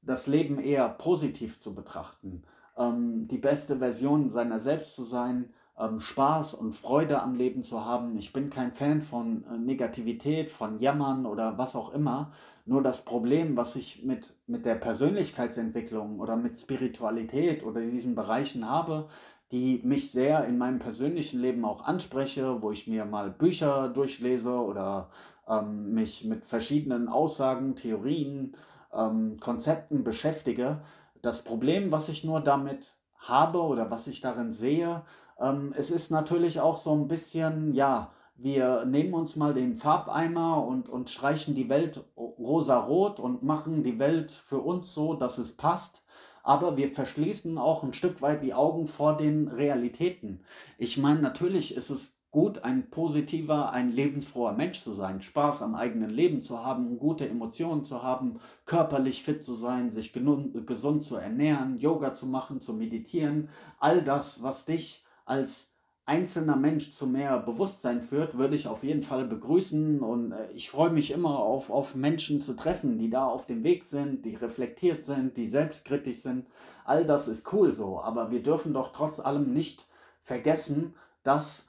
das 0.02 0.26
Leben 0.26 0.58
eher 0.58 0.88
positiv 0.88 1.60
zu 1.60 1.76
betrachten, 1.76 2.42
ähm, 2.76 3.28
die 3.28 3.38
beste 3.38 3.78
Version 3.78 4.30
seiner 4.30 4.58
selbst 4.58 4.96
zu 4.96 5.04
sein, 5.04 5.50
ähm, 5.78 6.00
Spaß 6.00 6.54
und 6.54 6.74
Freude 6.74 7.22
am 7.22 7.36
Leben 7.36 7.62
zu 7.62 7.84
haben. 7.84 8.18
Ich 8.18 8.32
bin 8.32 8.50
kein 8.50 8.72
Fan 8.72 9.00
von 9.00 9.44
äh, 9.44 9.58
Negativität, 9.58 10.50
von 10.50 10.80
Jammern 10.80 11.24
oder 11.24 11.56
was 11.56 11.76
auch 11.76 11.94
immer. 11.94 12.32
Nur 12.66 12.82
das 12.82 13.04
Problem, 13.04 13.56
was 13.56 13.76
ich 13.76 14.02
mit, 14.02 14.34
mit 14.48 14.66
der 14.66 14.74
Persönlichkeitsentwicklung 14.74 16.18
oder 16.18 16.36
mit 16.36 16.58
Spiritualität 16.58 17.64
oder 17.64 17.80
diesen 17.80 18.16
Bereichen 18.16 18.68
habe, 18.68 19.08
die 19.50 19.80
mich 19.84 20.12
sehr 20.12 20.44
in 20.44 20.58
meinem 20.58 20.78
persönlichen 20.78 21.40
Leben 21.40 21.64
auch 21.64 21.84
anspreche, 21.84 22.60
wo 22.62 22.70
ich 22.70 22.86
mir 22.86 23.04
mal 23.04 23.30
Bücher 23.30 23.88
durchlese 23.88 24.52
oder 24.52 25.08
ähm, 25.48 25.94
mich 25.94 26.24
mit 26.24 26.44
verschiedenen 26.44 27.08
Aussagen, 27.08 27.74
Theorien, 27.74 28.56
ähm, 28.92 29.38
Konzepten 29.40 30.04
beschäftige. 30.04 30.80
Das 31.22 31.42
Problem, 31.42 31.90
was 31.90 32.08
ich 32.08 32.24
nur 32.24 32.40
damit 32.40 32.94
habe 33.16 33.60
oder 33.62 33.90
was 33.90 34.06
ich 34.06 34.20
darin 34.20 34.50
sehe, 34.50 35.02
ähm, 35.40 35.72
es 35.76 35.90
ist 35.90 36.10
natürlich 36.10 36.60
auch 36.60 36.78
so 36.78 36.94
ein 36.94 37.08
bisschen, 37.08 37.74
ja, 37.74 38.12
wir 38.36 38.84
nehmen 38.84 39.14
uns 39.14 39.34
mal 39.34 39.52
den 39.52 39.76
Farbeimer 39.76 40.64
und, 40.64 40.88
und 40.88 41.10
streichen 41.10 41.56
die 41.56 41.68
Welt 41.68 42.04
rosa-rot 42.16 43.18
und 43.18 43.42
machen 43.42 43.82
die 43.82 43.98
Welt 43.98 44.30
für 44.30 44.58
uns 44.58 44.94
so, 44.94 45.14
dass 45.14 45.38
es 45.38 45.56
passt. 45.56 46.04
Aber 46.48 46.78
wir 46.78 46.88
verschließen 46.88 47.58
auch 47.58 47.82
ein 47.82 47.92
Stück 47.92 48.22
weit 48.22 48.42
die 48.42 48.54
Augen 48.54 48.86
vor 48.86 49.18
den 49.18 49.48
Realitäten. 49.48 50.40
Ich 50.78 50.96
meine, 50.96 51.20
natürlich 51.20 51.76
ist 51.76 51.90
es 51.90 52.16
gut, 52.30 52.64
ein 52.64 52.88
positiver, 52.88 53.70
ein 53.72 53.92
lebensfroher 53.92 54.54
Mensch 54.54 54.82
zu 54.82 54.92
sein, 54.92 55.20
Spaß 55.20 55.60
am 55.60 55.74
eigenen 55.74 56.08
Leben 56.08 56.40
zu 56.40 56.64
haben, 56.64 56.98
gute 56.98 57.28
Emotionen 57.28 57.84
zu 57.84 58.02
haben, 58.02 58.40
körperlich 58.64 59.22
fit 59.22 59.44
zu 59.44 59.56
sein, 59.56 59.90
sich 59.90 60.14
gesund 60.14 61.04
zu 61.04 61.16
ernähren, 61.16 61.76
Yoga 61.76 62.14
zu 62.14 62.24
machen, 62.24 62.62
zu 62.62 62.72
meditieren. 62.72 63.50
All 63.78 64.02
das, 64.02 64.42
was 64.42 64.64
dich 64.64 65.04
als 65.26 65.74
einzelner 66.08 66.56
Mensch 66.56 66.92
zu 66.94 67.06
mehr 67.06 67.38
Bewusstsein 67.38 68.00
führt, 68.00 68.38
würde 68.38 68.56
ich 68.56 68.66
auf 68.66 68.82
jeden 68.82 69.02
Fall 69.02 69.26
begrüßen. 69.26 70.00
Und 70.00 70.32
äh, 70.32 70.50
ich 70.52 70.70
freue 70.70 70.90
mich 70.90 71.10
immer 71.10 71.38
auf, 71.38 71.70
auf 71.70 71.94
Menschen 71.94 72.40
zu 72.40 72.54
treffen, 72.54 72.98
die 72.98 73.10
da 73.10 73.26
auf 73.26 73.46
dem 73.46 73.62
Weg 73.62 73.84
sind, 73.84 74.24
die 74.24 74.34
reflektiert 74.34 75.04
sind, 75.04 75.36
die 75.36 75.48
selbstkritisch 75.48 76.22
sind. 76.22 76.46
All 76.84 77.04
das 77.04 77.28
ist 77.28 77.52
cool 77.52 77.74
so. 77.74 78.00
Aber 78.00 78.30
wir 78.30 78.42
dürfen 78.42 78.72
doch 78.72 78.92
trotz 78.92 79.20
allem 79.20 79.52
nicht 79.52 79.86
vergessen, 80.22 80.94
dass 81.22 81.68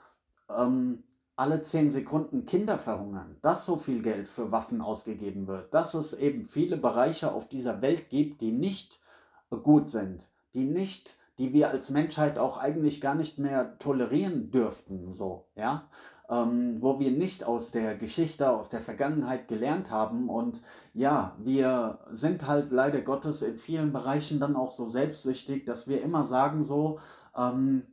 ähm, 0.50 1.04
alle 1.36 1.62
zehn 1.62 1.92
Sekunden 1.92 2.46
Kinder 2.46 2.78
verhungern, 2.78 3.36
dass 3.42 3.66
so 3.66 3.76
viel 3.76 4.02
Geld 4.02 4.30
für 4.30 4.54
Waffen 4.54 4.82
ausgegeben 4.82 5.48
wird, 5.48 5.74
dass 5.74 5.94
es 5.94 6.14
eben 6.14 6.46
viele 6.46 6.78
Bereiche 6.78 7.34
auf 7.34 7.50
dieser 7.50 7.82
Welt 7.82 8.10
gibt, 8.10 8.40
die 8.40 8.54
nicht 8.54 9.00
gut 9.64 9.90
sind, 9.90 10.28
die 10.54 10.66
nicht 10.66 11.19
die 11.40 11.54
wir 11.54 11.70
als 11.70 11.90
Menschheit 11.90 12.38
auch 12.38 12.58
eigentlich 12.58 13.00
gar 13.00 13.16
nicht 13.16 13.40
mehr 13.40 13.80
tolerieren 13.80 14.52
dürften, 14.52 15.14
so, 15.14 15.48
ja, 15.56 15.88
ähm, 16.30 16.82
wo 16.82 17.00
wir 17.00 17.12
nicht 17.12 17.46
aus 17.46 17.72
der 17.72 17.96
Geschichte, 17.96 18.52
aus 18.52 18.70
der 18.70 18.82
Vergangenheit 18.82 19.48
gelernt 19.48 19.90
haben 19.90 20.30
und 20.30 20.62
ja, 20.94 21.36
wir 21.40 22.00
sind 22.12 22.46
halt 22.46 22.72
leider 22.72 23.02
Gottes 23.02 23.42
in 23.42 23.58
vielen 23.58 23.94
Bereichen 23.94 24.40
dann 24.40 24.58
auch 24.58 24.72
so 24.72 24.90
selbstsüchtig, 24.90 25.66
dass 25.66 25.88
wir 25.88 26.02
immer 26.02 26.26
sagen 26.26 26.64
so, 26.64 27.00
ähm, 27.36 27.84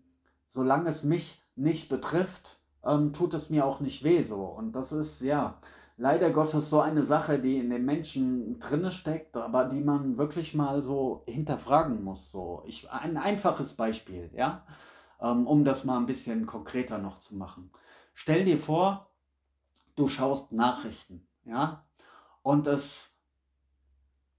solange 0.48 0.90
es 0.90 1.04
mich 1.04 1.40
nicht 1.54 1.88
betrifft, 1.88 2.58
ähm, 2.84 3.12
tut 3.12 3.32
es 3.32 3.48
mir 3.48 3.64
auch 3.64 3.78
nicht 3.78 4.02
weh, 4.02 4.24
so, 4.24 4.42
und 4.42 4.72
das 4.72 4.90
ist, 4.90 5.22
ja, 5.22 5.58
leider 5.96 6.30
Gottes 6.30 6.70
so 6.70 6.80
eine 6.80 7.04
Sache, 7.04 7.38
die 7.38 7.58
in 7.58 7.70
den 7.70 7.84
Menschen 7.84 8.58
drinne 8.58 8.92
steckt, 8.92 9.36
aber 9.36 9.64
die 9.64 9.80
man 9.80 10.18
wirklich 10.18 10.54
mal 10.54 10.82
so 10.82 11.24
hinterfragen 11.26 12.02
muss. 12.04 12.30
So, 12.30 12.62
ich, 12.66 12.90
ein 12.90 13.16
einfaches 13.16 13.74
Beispiel, 13.74 14.30
ja, 14.34 14.66
ähm, 15.20 15.46
um 15.46 15.64
das 15.64 15.84
mal 15.84 15.98
ein 15.98 16.06
bisschen 16.06 16.46
konkreter 16.46 16.98
noch 16.98 17.20
zu 17.20 17.34
machen. 17.34 17.70
Stell 18.14 18.44
dir 18.44 18.58
vor, 18.58 19.10
du 19.96 20.08
schaust 20.08 20.52
Nachrichten, 20.52 21.26
ja, 21.44 21.84
und 22.42 22.66
es 22.66 23.14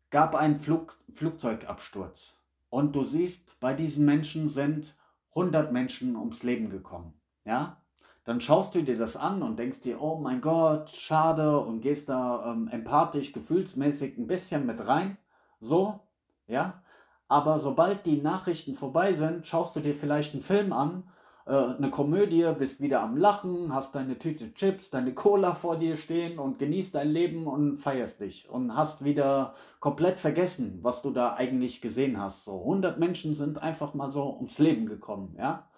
gab 0.09 0.35
einen 0.35 0.57
Flug, 0.57 0.97
Flugzeugabsturz 1.13 2.37
und 2.69 2.95
du 2.95 3.03
siehst, 3.03 3.59
bei 3.59 3.73
diesen 3.73 4.05
Menschen 4.05 4.49
sind 4.49 4.95
100 5.29 5.71
Menschen 5.71 6.15
ums 6.15 6.43
Leben 6.43 6.69
gekommen, 6.69 7.19
ja, 7.45 7.81
dann 8.27 8.41
schaust 8.41 8.75
du 8.75 8.81
dir 8.81 8.97
das 8.97 9.15
an 9.15 9.41
und 9.41 9.57
denkst 9.57 9.79
dir, 9.79 10.01
oh 10.01 10.19
mein 10.19 10.41
Gott, 10.41 10.89
schade 10.89 11.61
und 11.61 11.79
gehst 11.79 12.09
da 12.09 12.51
ähm, 12.51 12.67
empathisch, 12.67 13.31
gefühlsmäßig 13.31 14.17
ein 14.17 14.27
bisschen 14.27 14.65
mit 14.65 14.85
rein. 14.85 15.17
So, 15.61 16.01
ja. 16.45 16.83
Aber 17.29 17.57
sobald 17.57 18.05
die 18.05 18.21
Nachrichten 18.21 18.75
vorbei 18.75 19.13
sind, 19.13 19.45
schaust 19.45 19.77
du 19.77 19.79
dir 19.79 19.95
vielleicht 19.95 20.33
einen 20.33 20.43
Film 20.43 20.73
an, 20.73 21.03
äh, 21.45 21.53
eine 21.53 21.89
Komödie, 21.89 22.45
bist 22.59 22.81
wieder 22.81 23.01
am 23.01 23.15
Lachen, 23.15 23.73
hast 23.73 23.95
deine 23.95 24.19
Tüte 24.19 24.53
Chips, 24.53 24.89
deine 24.89 25.13
Cola 25.13 25.55
vor 25.55 25.77
dir 25.77 25.95
stehen 25.95 26.37
und 26.37 26.59
genießt 26.59 26.95
dein 26.95 27.09
Leben 27.09 27.47
und 27.47 27.77
feierst 27.77 28.19
dich 28.19 28.49
und 28.49 28.75
hast 28.75 29.05
wieder 29.05 29.53
komplett 29.79 30.19
vergessen, 30.19 30.79
was 30.81 31.01
du 31.01 31.11
da 31.11 31.35
eigentlich 31.35 31.79
gesehen 31.79 32.21
hast. 32.21 32.43
So 32.43 32.59
100 32.59 32.99
Menschen 32.99 33.35
sind 33.35 33.63
einfach 33.63 33.93
mal 33.93 34.11
so 34.11 34.35
ums 34.35 34.59
Leben 34.59 34.85
gekommen, 34.85 35.33
ja. 35.39 35.69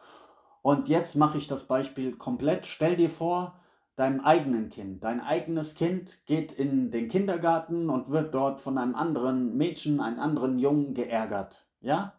Und 0.61 0.89
jetzt 0.89 1.15
mache 1.15 1.37
ich 1.37 1.47
das 1.47 1.65
Beispiel 1.65 2.15
komplett. 2.15 2.65
Stell 2.65 2.95
dir 2.95 3.09
vor, 3.09 3.59
deinem 3.99 4.21
eigenen 4.21 4.69
Kind. 4.69 5.03
Dein 5.03 5.19
eigenes 5.19 5.75
Kind 5.75 6.25
geht 6.25 6.53
in 6.53 6.89
den 6.89 7.09
Kindergarten 7.09 7.89
und 7.89 8.09
wird 8.09 8.33
dort 8.33 8.61
von 8.61 8.77
einem 8.77 8.95
anderen 8.95 9.57
Mädchen, 9.57 9.99
einem 9.99 10.19
anderen 10.19 10.57
Jungen 10.57 10.93
geärgert. 10.93 11.65
Ja? 11.81 12.13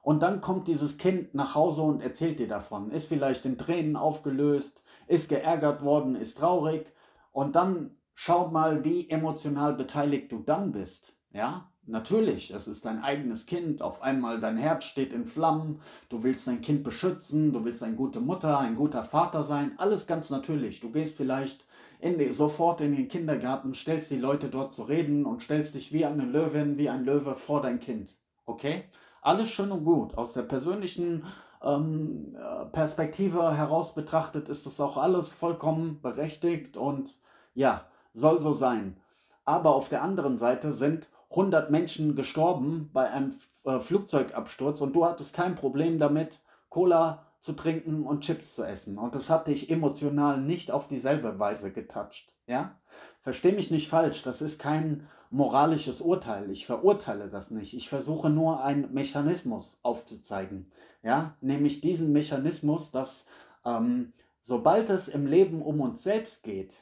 Und 0.00 0.22
dann 0.22 0.40
kommt 0.40 0.68
dieses 0.68 0.96
Kind 0.96 1.34
nach 1.34 1.54
Hause 1.56 1.82
und 1.82 2.02
erzählt 2.02 2.38
dir 2.38 2.46
davon. 2.46 2.90
Ist 2.90 3.08
vielleicht 3.08 3.46
in 3.46 3.58
Tränen 3.58 3.96
aufgelöst, 3.96 4.84
ist 5.08 5.28
geärgert 5.28 5.82
worden, 5.82 6.14
ist 6.14 6.38
traurig. 6.38 6.86
Und 7.32 7.56
dann 7.56 7.96
schau 8.14 8.48
mal, 8.48 8.84
wie 8.84 9.10
emotional 9.10 9.74
beteiligt 9.74 10.30
du 10.30 10.38
dann 10.40 10.70
bist. 10.70 11.18
Ja? 11.32 11.72
Natürlich, 11.86 12.50
es 12.50 12.66
ist 12.66 12.86
dein 12.86 13.02
eigenes 13.02 13.44
Kind, 13.44 13.82
auf 13.82 14.00
einmal 14.00 14.40
dein 14.40 14.56
Herz 14.56 14.84
steht 14.84 15.12
in 15.12 15.26
Flammen, 15.26 15.80
du 16.08 16.22
willst 16.22 16.46
dein 16.46 16.62
Kind 16.62 16.82
beschützen, 16.82 17.52
du 17.52 17.62
willst 17.64 17.82
eine 17.82 17.94
gute 17.94 18.20
Mutter, 18.20 18.58
ein 18.58 18.74
guter 18.74 19.04
Vater 19.04 19.44
sein, 19.44 19.72
alles 19.76 20.06
ganz 20.06 20.30
natürlich. 20.30 20.80
Du 20.80 20.90
gehst 20.90 21.14
vielleicht 21.14 21.66
in 22.00 22.18
die, 22.18 22.32
sofort 22.32 22.80
in 22.80 22.96
den 22.96 23.08
Kindergarten, 23.08 23.74
stellst 23.74 24.10
die 24.10 24.18
Leute 24.18 24.48
dort 24.48 24.72
zu 24.72 24.84
reden 24.84 25.26
und 25.26 25.42
stellst 25.42 25.74
dich 25.74 25.92
wie 25.92 26.06
eine 26.06 26.24
Löwin, 26.24 26.78
wie 26.78 26.88
ein 26.88 27.04
Löwe 27.04 27.34
vor 27.34 27.60
dein 27.60 27.80
Kind. 27.80 28.16
Okay? 28.46 28.84
Alles 29.20 29.50
schön 29.50 29.70
und 29.70 29.84
gut. 29.84 30.16
Aus 30.16 30.32
der 30.32 30.42
persönlichen 30.42 31.26
ähm, 31.62 32.34
äh, 32.34 32.64
Perspektive 32.66 33.54
heraus 33.56 33.94
betrachtet 33.94 34.48
ist 34.48 34.64
das 34.64 34.80
auch 34.80 34.96
alles 34.96 35.28
vollkommen 35.28 36.00
berechtigt 36.00 36.78
und 36.78 37.14
ja, 37.54 37.84
soll 38.14 38.40
so 38.40 38.54
sein. 38.54 38.96
Aber 39.44 39.74
auf 39.74 39.90
der 39.90 40.02
anderen 40.02 40.38
Seite 40.38 40.72
sind 40.72 41.08
100 41.30 41.70
Menschen 41.70 42.14
gestorben 42.16 42.90
bei 42.92 43.10
einem 43.10 43.34
äh, 43.64 43.80
Flugzeugabsturz 43.80 44.80
und 44.80 44.94
du 44.94 45.04
hattest 45.04 45.34
kein 45.34 45.56
Problem 45.56 45.98
damit, 45.98 46.40
Cola 46.68 47.26
zu 47.40 47.52
trinken 47.52 48.04
und 48.04 48.22
Chips 48.22 48.54
zu 48.54 48.64
essen. 48.64 48.98
Und 48.98 49.14
das 49.14 49.28
hat 49.28 49.48
dich 49.48 49.70
emotional 49.70 50.40
nicht 50.40 50.70
auf 50.70 50.88
dieselbe 50.88 51.38
Weise 51.38 51.70
getoucht. 51.72 52.32
Ja? 52.46 52.78
Versteh 53.20 53.52
mich 53.52 53.70
nicht 53.70 53.88
falsch, 53.88 54.22
das 54.22 54.40
ist 54.40 54.58
kein 54.58 55.08
moralisches 55.30 56.00
Urteil. 56.00 56.50
Ich 56.50 56.64
verurteile 56.64 57.28
das 57.28 57.50
nicht. 57.50 57.74
Ich 57.74 57.88
versuche 57.88 58.30
nur 58.30 58.64
einen 58.64 58.94
Mechanismus 58.94 59.78
aufzuzeigen. 59.82 60.70
Ja? 61.02 61.36
Nämlich 61.40 61.80
diesen 61.80 62.12
Mechanismus, 62.12 62.92
dass 62.92 63.26
ähm, 63.66 64.12
sobald 64.42 64.90
es 64.90 65.08
im 65.08 65.26
Leben 65.26 65.62
um 65.62 65.80
uns 65.80 66.02
selbst 66.02 66.44
geht, 66.44 66.74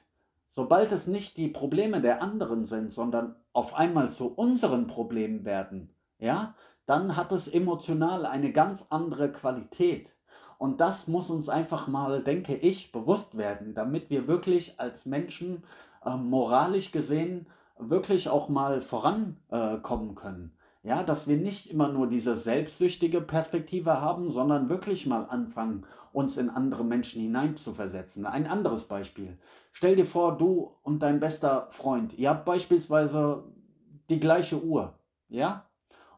sobald 0.53 0.93
es 0.93 1.07
nicht 1.07 1.39
die 1.39 1.49
Probleme 1.49 2.01
der 2.01 2.23
anderen 2.23 2.67
sind, 2.67 2.93
sondern 2.93 3.35
auf 3.53 3.75
einmal 3.75 4.13
zu 4.13 4.29
unseren 4.29 4.87
Problemen 4.87 5.45
werden, 5.45 5.95
ja, 6.19 6.55
dann 6.87 7.17
hat 7.17 7.33
es 7.33 7.49
emotional 7.49 8.27
eine 8.27 8.53
ganz 8.53 8.87
andere 8.91 9.33
Qualität. 9.33 10.15
Und 10.59 10.81
das 10.81 11.09
muss 11.09 11.31
uns 11.31 11.49
einfach 11.49 11.89
mal, 11.89 12.23
denke 12.23 12.55
ich, 12.55 12.93
bewusst 12.93 13.37
werden, 13.37 13.75
damit 13.75 14.11
wir 14.11 14.29
wirklich 14.29 14.79
als 14.79 15.07
Menschen 15.07 15.65
äh, 16.05 16.17
moralisch 16.17 16.93
gesehen 16.93 17.47
wirklich 17.79 18.29
auch 18.29 18.49
mal 18.49 18.83
vorankommen 18.83 20.15
können. 20.15 20.57
Ja, 20.85 21.05
dass 21.05 21.29
wir 21.29 21.37
nicht 21.37 21.71
immer 21.71 21.89
nur 21.89 22.09
diese 22.09 22.37
selbstsüchtige 22.37 23.21
Perspektive 23.21 24.01
haben, 24.01 24.31
sondern 24.31 24.69
wirklich 24.69 25.07
mal 25.07 25.27
anfangen, 25.27 25.87
uns 26.13 26.37
in 26.37 26.51
andere 26.51 26.85
Menschen 26.85 27.23
hineinzuversetzen. 27.23 28.27
Ein 28.27 28.49
anderes 28.49 28.85
Beispiel. 28.85 29.39
Stell 29.71 29.95
dir 29.95 30.05
vor, 30.05 30.37
du 30.37 30.73
und 30.83 31.01
dein 31.03 31.21
bester 31.21 31.69
Freund, 31.71 32.19
ihr 32.19 32.31
habt 32.31 32.45
beispielsweise 32.45 33.45
die 34.11 34.21
gleiche 34.21 34.63
Uhr, 34.63 34.95
ja? 35.29 35.67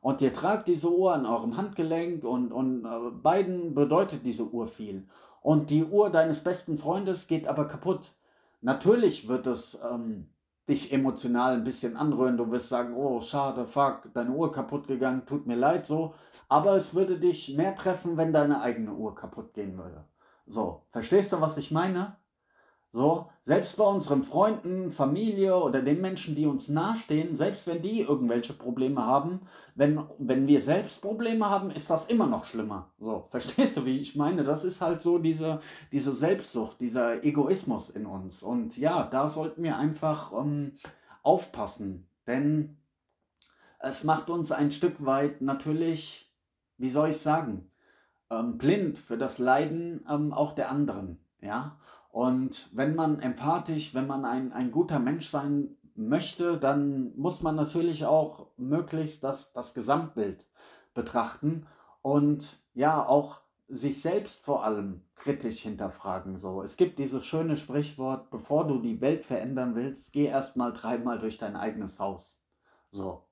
Und 0.00 0.20
ihr 0.20 0.34
tragt 0.34 0.68
diese 0.68 0.90
Uhr 0.90 1.14
an 1.14 1.24
eurem 1.24 1.56
Handgelenk 1.56 2.24
und, 2.24 2.52
und 2.52 2.84
äh, 2.84 3.10
beiden 3.22 3.74
bedeutet 3.74 4.24
diese 4.24 4.44
Uhr 4.44 4.66
viel. 4.66 5.08
Und 5.40 5.70
die 5.70 5.84
Uhr 5.84 6.10
deines 6.10 6.40
besten 6.40 6.76
Freundes 6.76 7.26
geht 7.26 7.46
aber 7.48 7.66
kaputt. 7.68 8.12
Natürlich 8.60 9.28
wird 9.28 9.46
es 9.46 9.78
ähm, 9.90 10.26
dich 10.68 10.92
emotional 10.92 11.54
ein 11.54 11.64
bisschen 11.64 11.96
anrühren. 11.96 12.36
Du 12.36 12.50
wirst 12.50 12.68
sagen, 12.68 12.94
oh, 12.94 13.20
schade, 13.20 13.66
fuck, 13.66 14.12
deine 14.14 14.30
Uhr 14.30 14.52
kaputt 14.52 14.86
gegangen, 14.86 15.26
tut 15.26 15.46
mir 15.46 15.56
leid 15.56 15.86
so. 15.86 16.14
Aber 16.48 16.76
es 16.76 16.94
würde 16.94 17.18
dich 17.18 17.54
mehr 17.56 17.74
treffen, 17.74 18.16
wenn 18.16 18.32
deine 18.32 18.60
eigene 18.62 18.92
Uhr 18.94 19.14
kaputt 19.14 19.52
gehen 19.54 19.76
würde. 19.76 20.04
So, 20.46 20.82
verstehst 20.90 21.32
du, 21.32 21.40
was 21.40 21.56
ich 21.56 21.70
meine? 21.70 22.16
So, 22.94 23.28
selbst 23.42 23.76
bei 23.76 23.82
unseren 23.82 24.22
Freunden, 24.22 24.92
Familie 24.92 25.56
oder 25.56 25.82
den 25.82 26.00
Menschen, 26.00 26.36
die 26.36 26.46
uns 26.46 26.68
nahestehen, 26.68 27.34
selbst 27.34 27.66
wenn 27.66 27.82
die 27.82 28.02
irgendwelche 28.02 28.52
Probleme 28.52 29.04
haben, 29.04 29.40
wenn, 29.74 30.04
wenn 30.18 30.46
wir 30.46 30.62
selbst 30.62 31.02
Probleme 31.02 31.50
haben, 31.50 31.72
ist 31.72 31.90
das 31.90 32.06
immer 32.06 32.28
noch 32.28 32.44
schlimmer. 32.44 32.92
So, 33.00 33.26
verstehst 33.30 33.76
du, 33.76 33.84
wie 33.84 33.98
ich 33.98 34.14
meine? 34.14 34.44
Das 34.44 34.62
ist 34.62 34.80
halt 34.80 35.02
so 35.02 35.18
diese, 35.18 35.58
diese 35.90 36.14
Selbstsucht, 36.14 36.80
dieser 36.80 37.24
Egoismus 37.24 37.90
in 37.90 38.06
uns. 38.06 38.44
Und 38.44 38.78
ja, 38.78 39.02
da 39.02 39.26
sollten 39.26 39.64
wir 39.64 39.76
einfach 39.76 40.32
ähm, 40.32 40.76
aufpassen, 41.24 42.06
denn 42.28 42.76
es 43.80 44.04
macht 44.04 44.30
uns 44.30 44.52
ein 44.52 44.70
Stück 44.70 45.04
weit 45.04 45.40
natürlich, 45.40 46.32
wie 46.78 46.90
soll 46.90 47.10
ich 47.10 47.18
sagen, 47.18 47.72
ähm, 48.30 48.56
blind 48.56 48.98
für 49.00 49.18
das 49.18 49.38
Leiden 49.38 50.06
ähm, 50.08 50.32
auch 50.32 50.52
der 50.52 50.70
anderen. 50.70 51.18
Ja, 51.40 51.76
und 52.14 52.70
wenn 52.72 52.94
man 52.94 53.18
empathisch, 53.18 53.92
wenn 53.92 54.06
man 54.06 54.24
ein, 54.24 54.52
ein 54.52 54.70
guter 54.70 55.00
Mensch 55.00 55.26
sein 55.26 55.76
möchte, 55.96 56.58
dann 56.58 57.12
muss 57.16 57.42
man 57.42 57.56
natürlich 57.56 58.06
auch 58.06 58.46
möglichst 58.56 59.24
das, 59.24 59.52
das 59.52 59.74
Gesamtbild 59.74 60.46
betrachten 60.94 61.66
und 62.02 62.62
ja, 62.72 63.04
auch 63.04 63.40
sich 63.66 64.00
selbst 64.00 64.44
vor 64.44 64.62
allem 64.62 65.02
kritisch 65.16 65.62
hinterfragen. 65.62 66.36
So, 66.36 66.62
es 66.62 66.76
gibt 66.76 67.00
dieses 67.00 67.26
schöne 67.26 67.56
Sprichwort, 67.56 68.30
bevor 68.30 68.68
du 68.68 68.78
die 68.78 69.00
Welt 69.00 69.26
verändern 69.26 69.74
willst, 69.74 70.12
geh 70.12 70.26
erstmal 70.26 70.72
dreimal 70.72 71.18
durch 71.18 71.38
dein 71.38 71.56
eigenes 71.56 71.98
Haus. 71.98 72.40
So. 72.92 73.24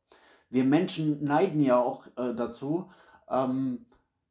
Wir 0.50 0.64
Menschen 0.64 1.22
neigen 1.22 1.60
ja 1.60 1.78
auch 1.78 2.08
äh, 2.16 2.34
dazu, 2.34 2.90
ähm, 3.30 3.86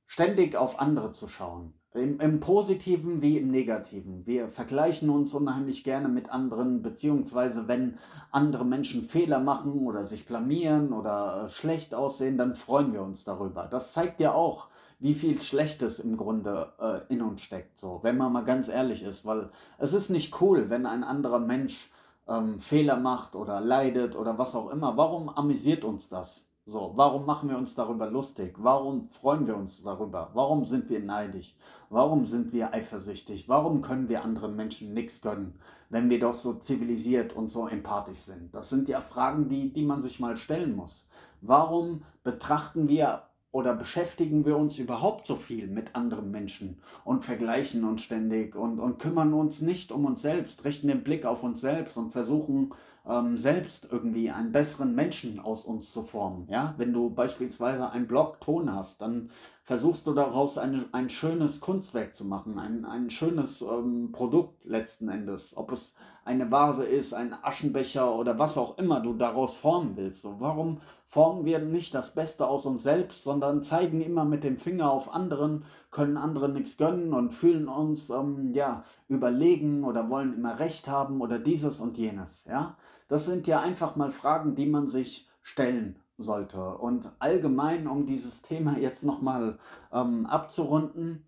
ständig 0.07 0.57
auf 0.57 0.81
andere 0.81 1.13
zu 1.13 1.29
schauen. 1.29 1.73
Im, 1.93 2.21
Im, 2.21 2.39
Positiven 2.39 3.21
wie 3.21 3.37
im 3.37 3.49
Negativen. 3.49 4.25
Wir 4.25 4.47
vergleichen 4.47 5.09
uns 5.09 5.33
unheimlich 5.33 5.83
gerne 5.83 6.07
mit 6.07 6.29
anderen, 6.29 6.81
beziehungsweise 6.81 7.67
wenn 7.67 7.97
andere 8.31 8.65
Menschen 8.65 9.03
Fehler 9.03 9.39
machen 9.39 9.85
oder 9.85 10.05
sich 10.05 10.25
blamieren 10.25 10.93
oder 10.93 11.47
äh, 11.47 11.49
schlecht 11.49 11.93
aussehen, 11.93 12.37
dann 12.37 12.55
freuen 12.55 12.93
wir 12.93 13.01
uns 13.01 13.25
darüber. 13.25 13.67
Das 13.69 13.91
zeigt 13.91 14.21
ja 14.21 14.33
auch, 14.33 14.67
wie 14.99 15.13
viel 15.13 15.41
Schlechtes 15.41 15.99
im 15.99 16.15
Grunde 16.15 16.71
äh, 16.79 17.13
in 17.13 17.21
uns 17.21 17.41
steckt, 17.41 17.77
so, 17.77 17.99
wenn 18.03 18.17
man 18.17 18.31
mal 18.31 18.45
ganz 18.45 18.69
ehrlich 18.69 19.03
ist, 19.03 19.25
weil 19.25 19.49
es 19.77 19.91
ist 19.91 20.09
nicht 20.09 20.39
cool, 20.39 20.69
wenn 20.69 20.85
ein 20.85 21.03
anderer 21.03 21.39
Mensch 21.39 21.91
ähm, 22.25 22.59
Fehler 22.59 22.97
macht 22.97 23.35
oder 23.35 23.59
leidet 23.59 24.15
oder 24.15 24.37
was 24.37 24.55
auch 24.55 24.69
immer. 24.69 24.95
Warum 24.95 25.27
amüsiert 25.27 25.83
uns 25.83 26.07
das? 26.07 26.45
So, 26.65 26.91
warum 26.95 27.25
machen 27.25 27.49
wir 27.49 27.57
uns 27.57 27.73
darüber 27.73 28.07
lustig? 28.07 28.53
Warum 28.57 29.09
freuen 29.09 29.47
wir 29.47 29.57
uns 29.57 29.81
darüber? 29.81 30.29
Warum 30.33 30.63
sind 30.63 30.91
wir 30.91 30.99
neidisch? 30.99 31.55
Warum 31.89 32.27
sind 32.27 32.53
wir 32.53 32.71
eifersüchtig? 32.71 33.49
Warum 33.49 33.81
können 33.81 34.09
wir 34.09 34.23
anderen 34.23 34.55
Menschen 34.55 34.93
nichts 34.93 35.21
gönnen, 35.21 35.59
wenn 35.89 36.11
wir 36.11 36.19
doch 36.19 36.35
so 36.35 36.53
zivilisiert 36.53 37.33
und 37.33 37.49
so 37.49 37.67
empathisch 37.67 38.19
sind? 38.19 38.53
Das 38.53 38.69
sind 38.69 38.89
ja 38.89 39.01
Fragen, 39.01 39.49
die, 39.49 39.73
die 39.73 39.83
man 39.83 40.03
sich 40.03 40.19
mal 40.19 40.37
stellen 40.37 40.75
muss. 40.75 41.07
Warum 41.41 42.03
betrachten 42.23 42.87
wir 42.87 43.23
oder 43.51 43.73
beschäftigen 43.73 44.45
wir 44.45 44.55
uns 44.55 44.77
überhaupt 44.77 45.25
so 45.25 45.35
viel 45.35 45.67
mit 45.67 45.95
anderen 45.95 46.29
Menschen 46.29 46.79
und 47.03 47.25
vergleichen 47.25 47.83
uns 47.83 48.03
ständig 48.03 48.55
und, 48.55 48.79
und 48.79 48.99
kümmern 48.99 49.33
uns 49.33 49.61
nicht 49.61 49.91
um 49.91 50.05
uns 50.05 50.21
selbst, 50.21 50.63
richten 50.63 50.87
den 50.87 51.03
Blick 51.03 51.25
auf 51.25 51.43
uns 51.43 51.59
selbst 51.59 51.97
und 51.97 52.11
versuchen 52.11 52.73
ähm, 53.07 53.37
selbst 53.37 53.87
irgendwie 53.91 54.29
einen 54.29 54.51
besseren 54.51 54.95
Menschen 54.95 55.39
aus 55.39 55.65
uns 55.65 55.91
zu 55.91 56.03
formen. 56.03 56.47
Ja? 56.49 56.73
Wenn 56.77 56.93
du 56.93 57.09
beispielsweise 57.09 57.89
einen 57.89 58.07
Block 58.07 58.39
Ton 58.41 58.73
hast, 58.73 59.01
dann 59.01 59.31
versuchst 59.63 60.05
du 60.07 60.13
daraus 60.13 60.57
eine, 60.57 60.85
ein 60.91 61.09
schönes 61.09 61.59
Kunstwerk 61.59 62.15
zu 62.15 62.25
machen, 62.25 62.59
ein, 62.59 62.85
ein 62.85 63.09
schönes 63.09 63.61
ähm, 63.61 64.11
Produkt 64.11 64.65
letzten 64.65 65.09
Endes. 65.09 65.55
Ob 65.55 65.71
es 65.71 65.95
eine 66.23 66.51
Vase 66.51 66.83
ist, 66.83 67.13
ein 67.13 67.35
Aschenbecher 67.41 68.13
oder 68.13 68.37
was 68.37 68.57
auch 68.57 68.77
immer 68.77 68.99
du 68.99 69.13
daraus 69.13 69.55
formen 69.55 69.95
willst. 69.95 70.21
So, 70.21 70.35
warum 70.39 70.81
formen 71.03 71.45
wir 71.45 71.59
nicht 71.59 71.93
das 71.95 72.13
Beste 72.13 72.47
aus 72.47 72.65
uns 72.65 72.83
selbst, 72.83 73.23
sondern 73.23 73.63
zeigen 73.63 74.01
immer 74.01 74.23
mit 74.23 74.43
dem 74.43 74.57
Finger 74.57 74.91
auf 74.91 75.13
anderen, 75.13 75.65
können 75.89 76.17
anderen 76.17 76.53
nichts 76.53 76.77
gönnen 76.77 77.13
und 77.13 77.31
fühlen 77.31 77.67
uns 77.67 78.09
ähm, 78.09 78.51
ja 78.53 78.83
überlegen 79.07 79.83
oder 79.83 80.09
wollen 80.09 80.35
immer 80.35 80.59
Recht 80.59 80.87
haben 80.87 81.21
oder 81.21 81.39
dieses 81.39 81.79
und 81.79 81.97
jenes. 81.97 82.45
Ja, 82.45 82.77
das 83.07 83.25
sind 83.25 83.47
ja 83.47 83.59
einfach 83.59 83.95
mal 83.95 84.11
Fragen, 84.11 84.55
die 84.55 84.67
man 84.67 84.87
sich 84.87 85.27
stellen 85.41 85.99
sollte. 86.17 86.77
Und 86.77 87.11
allgemein, 87.19 87.87
um 87.87 88.05
dieses 88.05 88.41
Thema 88.43 88.77
jetzt 88.77 89.03
nochmal 89.03 89.57
ähm, 89.91 90.27
abzurunden, 90.27 91.25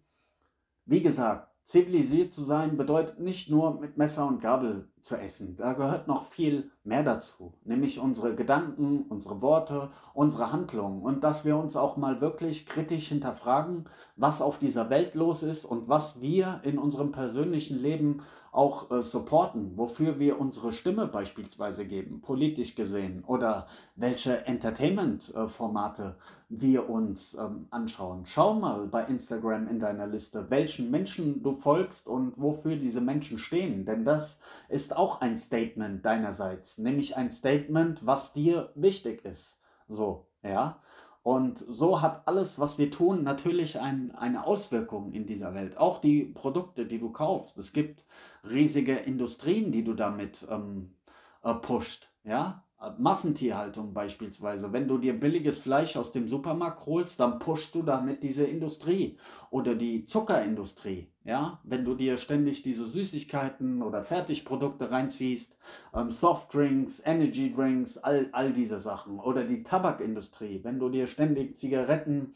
wie 0.85 1.01
gesagt, 1.01 1.52
zivilisiert 1.63 2.33
zu 2.33 2.43
sein 2.43 2.77
bedeutet 2.77 3.19
nicht 3.19 3.49
nur 3.49 3.79
mit 3.79 3.97
Messer 3.97 4.27
und 4.27 4.41
Gabel 4.41 4.89
zu 5.01 5.15
essen. 5.15 5.55
Da 5.55 5.73
gehört 5.73 6.07
noch 6.07 6.25
viel 6.25 6.71
mehr 6.83 7.03
dazu, 7.03 7.53
nämlich 7.63 7.99
unsere 7.99 8.35
Gedanken, 8.35 9.03
unsere 9.09 9.41
Worte, 9.41 9.89
unsere 10.13 10.51
Handlungen 10.51 11.01
und 11.01 11.23
dass 11.23 11.45
wir 11.45 11.57
uns 11.57 11.75
auch 11.75 11.97
mal 11.97 12.21
wirklich 12.21 12.65
kritisch 12.65 13.07
hinterfragen, 13.09 13.89
was 14.15 14.41
auf 14.41 14.59
dieser 14.59 14.89
Welt 14.89 15.15
los 15.15 15.43
ist 15.43 15.65
und 15.65 15.87
was 15.87 16.21
wir 16.21 16.59
in 16.63 16.77
unserem 16.77 17.11
persönlichen 17.11 17.81
Leben 17.81 18.21
auch 18.53 18.91
äh, 18.91 19.01
supporten, 19.01 19.77
wofür 19.77 20.19
wir 20.19 20.39
unsere 20.39 20.73
Stimme 20.73 21.07
beispielsweise 21.07 21.85
geben, 21.85 22.21
politisch 22.21 22.75
gesehen, 22.75 23.23
oder 23.25 23.67
welche 23.95 24.45
Entertainment-Formate 24.45 26.15
wir 26.49 26.87
uns 26.87 27.33
ähm, 27.33 27.65
anschauen. 27.71 28.25
Schau 28.27 28.53
mal 28.53 28.85
bei 28.85 29.05
Instagram 29.05 29.67
in 29.67 29.79
deiner 29.79 30.05
Liste, 30.05 30.49
welchen 30.49 30.91
Menschen 30.91 31.41
du 31.41 31.53
folgst 31.53 32.07
und 32.07 32.33
wofür 32.37 32.75
diese 32.75 33.01
Menschen 33.01 33.39
stehen, 33.39 33.85
denn 33.85 34.05
das 34.05 34.39
ist 34.69 34.95
auch 34.95 35.21
ein 35.21 35.37
Statement 35.37 36.05
deinerseits, 36.05 36.77
nämlich 36.77 37.17
ein 37.17 37.31
Statement, 37.31 38.05
was 38.05 38.33
dir 38.33 38.69
wichtig 38.75 39.25
ist. 39.25 39.57
So, 39.87 40.27
ja. 40.43 40.79
Und 41.23 41.57
so 41.57 42.01
hat 42.01 42.27
alles, 42.27 42.59
was 42.59 42.77
wir 42.77 42.91
tun, 42.91 43.23
natürlich 43.23 43.79
ein, 43.79 44.11
eine 44.11 44.45
Auswirkung 44.45 45.13
in 45.13 45.25
dieser 45.25 45.55
Welt. 45.55 45.77
Auch 45.77 46.01
die 46.01 46.25
Produkte, 46.25 46.85
die 46.85 46.99
du 46.99 47.11
kaufst. 47.11 47.57
Es 47.57 47.71
gibt 47.71 48.03
riesige 48.49 48.93
Industrien, 48.95 49.71
die 49.71 49.85
du 49.85 49.93
damit 49.93 50.45
ähm, 50.49 50.95
äh, 51.41 51.53
pusht. 51.53 52.09
Ja? 52.25 52.65
Massentierhaltung 52.97 53.93
beispielsweise. 53.93 54.73
Wenn 54.73 54.87
du 54.87 54.97
dir 54.97 55.17
billiges 55.17 55.59
Fleisch 55.59 55.95
aus 55.95 56.11
dem 56.11 56.27
Supermarkt 56.27 56.85
holst, 56.85 57.19
dann 57.19 57.39
pushst 57.39 57.73
du 57.75 57.83
damit 57.83 58.23
diese 58.23 58.43
Industrie 58.43 59.17
oder 59.49 59.75
die 59.75 60.05
Zuckerindustrie. 60.05 61.12
Ja, 61.25 61.61
wenn 61.63 61.85
du 61.85 61.95
dir 61.95 62.17
ständig 62.17 62.63
diese 62.63 62.85
Süßigkeiten 62.85 63.81
oder 63.81 64.03
Fertigprodukte 64.03 64.91
reinziehst, 64.91 65.57
ähm, 65.93 66.11
Softdrinks, 66.11 67.01
Energydrinks, 67.05 67.97
all, 67.97 68.27
all 68.33 68.51
diese 68.51 68.79
Sachen 68.79 69.19
oder 69.19 69.45
die 69.45 69.63
Tabakindustrie, 69.63 70.59
wenn 70.63 70.79
du 70.79 70.89
dir 70.89 71.07
ständig 71.07 71.55
Zigaretten, 71.55 72.35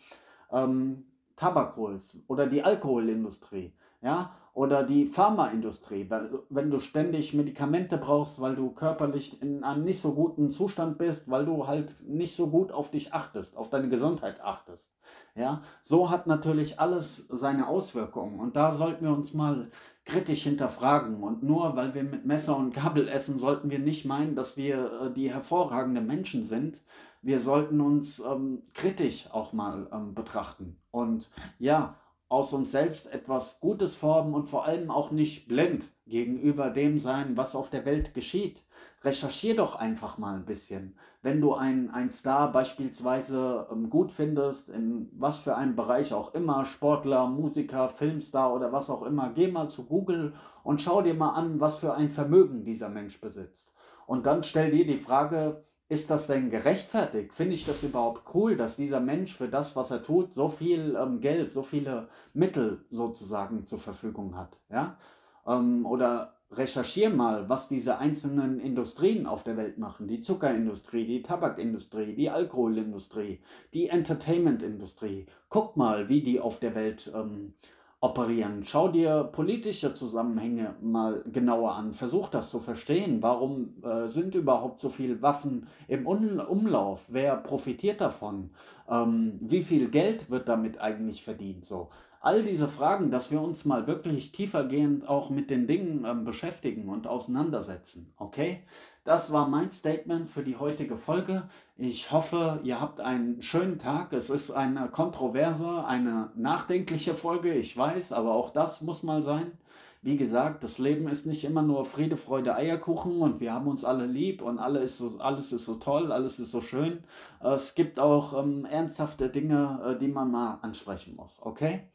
ähm, 0.53 1.03
Tabak 1.35 1.75
holst 1.75 2.17
oder 2.27 2.47
die 2.47 2.63
Alkoholindustrie, 2.63 3.73
ja, 4.07 4.31
oder 4.53 4.83
die 4.83 5.05
Pharmaindustrie, 5.05 6.09
wenn 6.49 6.71
du 6.71 6.79
ständig 6.79 7.33
Medikamente 7.33 7.97
brauchst, 7.97 8.39
weil 8.39 8.55
du 8.55 8.71
körperlich 8.71 9.41
in 9.41 9.65
einem 9.65 9.83
nicht 9.83 10.01
so 10.01 10.13
guten 10.13 10.49
Zustand 10.49 10.97
bist, 10.97 11.29
weil 11.29 11.45
du 11.45 11.67
halt 11.67 12.07
nicht 12.07 12.33
so 12.33 12.49
gut 12.49 12.71
auf 12.71 12.89
dich 12.89 13.13
achtest, 13.13 13.57
auf 13.57 13.69
deine 13.69 13.89
Gesundheit 13.89 14.39
achtest. 14.39 14.87
Ja, 15.35 15.61
so 15.83 16.09
hat 16.09 16.25
natürlich 16.25 16.79
alles 16.79 17.27
seine 17.29 17.67
Auswirkungen. 17.67 18.39
Und 18.39 18.55
da 18.55 18.71
sollten 18.71 19.03
wir 19.03 19.11
uns 19.11 19.33
mal 19.33 19.69
kritisch 20.05 20.43
hinterfragen. 20.43 21.21
Und 21.21 21.43
nur 21.43 21.75
weil 21.75 21.93
wir 21.93 22.03
mit 22.03 22.25
Messer 22.25 22.55
und 22.55 22.73
Gabel 22.73 23.09
essen, 23.09 23.37
sollten 23.37 23.69
wir 23.69 23.79
nicht 23.79 24.05
meinen, 24.05 24.35
dass 24.35 24.55
wir 24.55 25.01
äh, 25.01 25.13
die 25.13 25.31
hervorragende 25.31 26.01
Menschen 26.01 26.43
sind. 26.43 26.81
Wir 27.21 27.41
sollten 27.41 27.81
uns 27.81 28.19
ähm, 28.19 28.63
kritisch 28.73 29.29
auch 29.31 29.51
mal 29.51 29.89
ähm, 29.91 30.13
betrachten. 30.15 30.77
Und 30.91 31.29
ja, 31.59 31.95
aus 32.29 32.51
uns 32.51 32.71
selbst 32.71 33.11
etwas 33.13 33.59
Gutes 33.59 33.95
formen 33.95 34.33
und 34.33 34.47
vor 34.47 34.65
allem 34.65 34.91
auch 34.91 35.11
nicht 35.11 35.47
blind 35.47 35.89
gegenüber 36.05 36.69
dem 36.69 36.99
sein, 36.99 37.37
was 37.37 37.55
auf 37.55 37.69
der 37.69 37.85
Welt 37.85 38.13
geschieht. 38.13 38.63
Recherchier 39.03 39.55
doch 39.55 39.75
einfach 39.75 40.17
mal 40.17 40.35
ein 40.35 40.45
bisschen. 40.45 40.97
Wenn 41.21 41.39
du 41.39 41.53
einen, 41.53 42.09
Star 42.09 42.51
beispielsweise 42.51 43.67
ähm, 43.71 43.89
gut 43.89 44.11
findest, 44.11 44.69
in 44.69 45.09
was 45.13 45.37
für 45.39 45.55
einem 45.55 45.75
Bereich 45.75 46.13
auch 46.13 46.33
immer, 46.33 46.65
Sportler, 46.65 47.27
Musiker, 47.27 47.89
Filmstar 47.89 48.53
oder 48.53 48.71
was 48.71 48.89
auch 48.89 49.03
immer, 49.03 49.31
geh 49.33 49.47
mal 49.47 49.69
zu 49.69 49.85
Google 49.85 50.33
und 50.63 50.81
schau 50.81 51.01
dir 51.01 51.13
mal 51.13 51.31
an, 51.31 51.59
was 51.59 51.77
für 51.77 51.93
ein 51.93 52.09
Vermögen 52.09 52.65
dieser 52.65 52.89
Mensch 52.89 53.21
besitzt. 53.21 53.71
Und 54.05 54.25
dann 54.25 54.43
stell 54.43 54.71
dir 54.71 54.85
die 54.85 54.97
Frage, 54.97 55.66
ist 55.89 56.09
das 56.09 56.27
denn 56.27 56.49
gerechtfertigt? 56.49 57.33
Finde 57.33 57.53
ich 57.53 57.65
das 57.65 57.83
überhaupt 57.83 58.33
cool, 58.33 58.57
dass 58.57 58.75
dieser 58.75 58.99
Mensch 58.99 59.33
für 59.33 59.47
das, 59.47 59.75
was 59.75 59.91
er 59.91 60.03
tut, 60.03 60.33
so 60.33 60.49
viel 60.49 60.97
ähm, 61.01 61.21
Geld, 61.21 61.51
so 61.51 61.63
viele 61.63 62.09
Mittel 62.33 62.85
sozusagen 62.89 63.65
zur 63.67 63.79
Verfügung 63.79 64.35
hat? 64.35 64.59
Ja? 64.69 64.97
Ähm, 65.45 65.85
oder 65.85 66.33
recherchiere 66.51 67.09
mal, 67.09 67.49
was 67.49 67.67
diese 67.67 67.97
einzelnen 67.97 68.59
Industrien 68.59 69.27
auf 69.27 69.43
der 69.43 69.57
Welt 69.57 69.77
machen. 69.77 70.07
Die 70.07 70.21
Zuckerindustrie, 70.21 71.05
die 71.05 71.21
Tabakindustrie, 71.21 72.15
die 72.15 72.29
Alkoholindustrie, 72.29 73.41
die 73.73 73.89
Entertainmentindustrie. 73.89 75.25
Guck 75.49 75.75
mal, 75.75 76.09
wie 76.09 76.21
die 76.21 76.39
auf 76.39 76.59
der 76.59 76.75
Welt 76.75 77.11
ähm, 77.13 77.53
operieren. 77.99 78.63
Schau 78.63 78.89
dir 78.89 79.23
politische 79.23 79.93
Zusammenhänge 79.95 80.75
mal 80.81 81.23
genauer 81.31 81.73
an. 81.73 81.93
Versuch 81.93 82.29
das 82.29 82.51
zu 82.51 82.59
verstehen. 82.59 83.21
Warum 83.21 83.81
äh, 83.83 84.07
sind 84.07 84.35
überhaupt 84.35 84.81
so 84.81 84.89
viele 84.89 85.21
Waffen 85.21 85.67
im 85.87 86.05
Un 86.05 86.39
Umlauf? 86.39 87.05
Wer 87.09 87.35
profitiert 87.37 88.01
davon? 88.01 88.51
Ähm, 88.87 89.39
wie 89.41 89.63
viel 89.63 89.89
Geld 89.89 90.29
wird 90.29 90.47
damit 90.47 90.79
eigentlich 90.79 91.23
verdient? 91.23 91.65
So. 91.65 91.89
All 92.21 92.43
diese 92.43 92.67
Fragen, 92.67 93.09
dass 93.09 93.31
wir 93.31 93.41
uns 93.41 93.65
mal 93.65 93.87
wirklich 93.87 94.31
tiefergehend 94.31 95.07
auch 95.07 95.29
mit 95.29 95.49
den 95.49 95.65
Dingen 95.65 96.05
ähm, 96.05 96.23
beschäftigen 96.23 96.89
und 96.89 97.07
auseinandersetzen. 97.07 98.13
Okay? 98.17 98.63
Das 99.07 99.31
war 99.31 99.47
mein 99.47 99.71
Statement 99.71 100.29
für 100.29 100.43
die 100.43 100.57
heutige 100.57 100.97
Folge. 100.97 101.43
Ich 101.77 102.11
hoffe, 102.11 102.59
ihr 102.65 102.81
habt 102.81 102.99
einen 102.99 103.41
schönen 103.41 103.79
Tag. 103.79 104.11
Es 104.11 104.29
ist 104.29 104.51
eine 104.51 104.89
kontroverse, 104.89 105.85
eine 105.85 106.29
nachdenkliche 106.35 107.15
Folge, 107.15 107.53
ich 107.53 107.77
weiß, 107.77 108.11
aber 108.11 108.33
auch 108.33 108.49
das 108.49 108.81
muss 108.81 109.03
mal 109.03 109.23
sein. 109.23 109.53
Wie 110.01 110.17
gesagt, 110.17 110.61
das 110.61 110.77
Leben 110.77 111.07
ist 111.07 111.25
nicht 111.25 111.45
immer 111.45 111.61
nur 111.61 111.85
Friede, 111.85 112.17
Freude, 112.17 112.53
Eierkuchen 112.57 113.21
und 113.21 113.39
wir 113.39 113.53
haben 113.53 113.67
uns 113.67 113.85
alle 113.85 114.07
lieb 114.07 114.41
und 114.41 114.59
alle 114.59 114.79
ist 114.79 114.97
so, 114.97 115.19
alles 115.19 115.53
ist 115.53 115.63
so 115.63 115.75
toll, 115.75 116.11
alles 116.11 116.37
ist 116.39 116.51
so 116.51 116.59
schön. 116.59 117.01
Es 117.39 117.75
gibt 117.75 118.01
auch 118.01 118.37
ähm, 118.37 118.65
ernsthafte 118.65 119.29
Dinge, 119.29 119.79
äh, 119.85 119.97
die 119.97 120.09
man 120.09 120.31
mal 120.31 120.59
ansprechen 120.63 121.15
muss, 121.15 121.39
okay? 121.41 121.87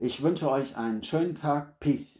Ich 0.00 0.24
wünsche 0.24 0.50
euch 0.50 0.76
einen 0.76 1.04
schönen 1.04 1.36
Tag. 1.36 1.78
Peace. 1.78 2.17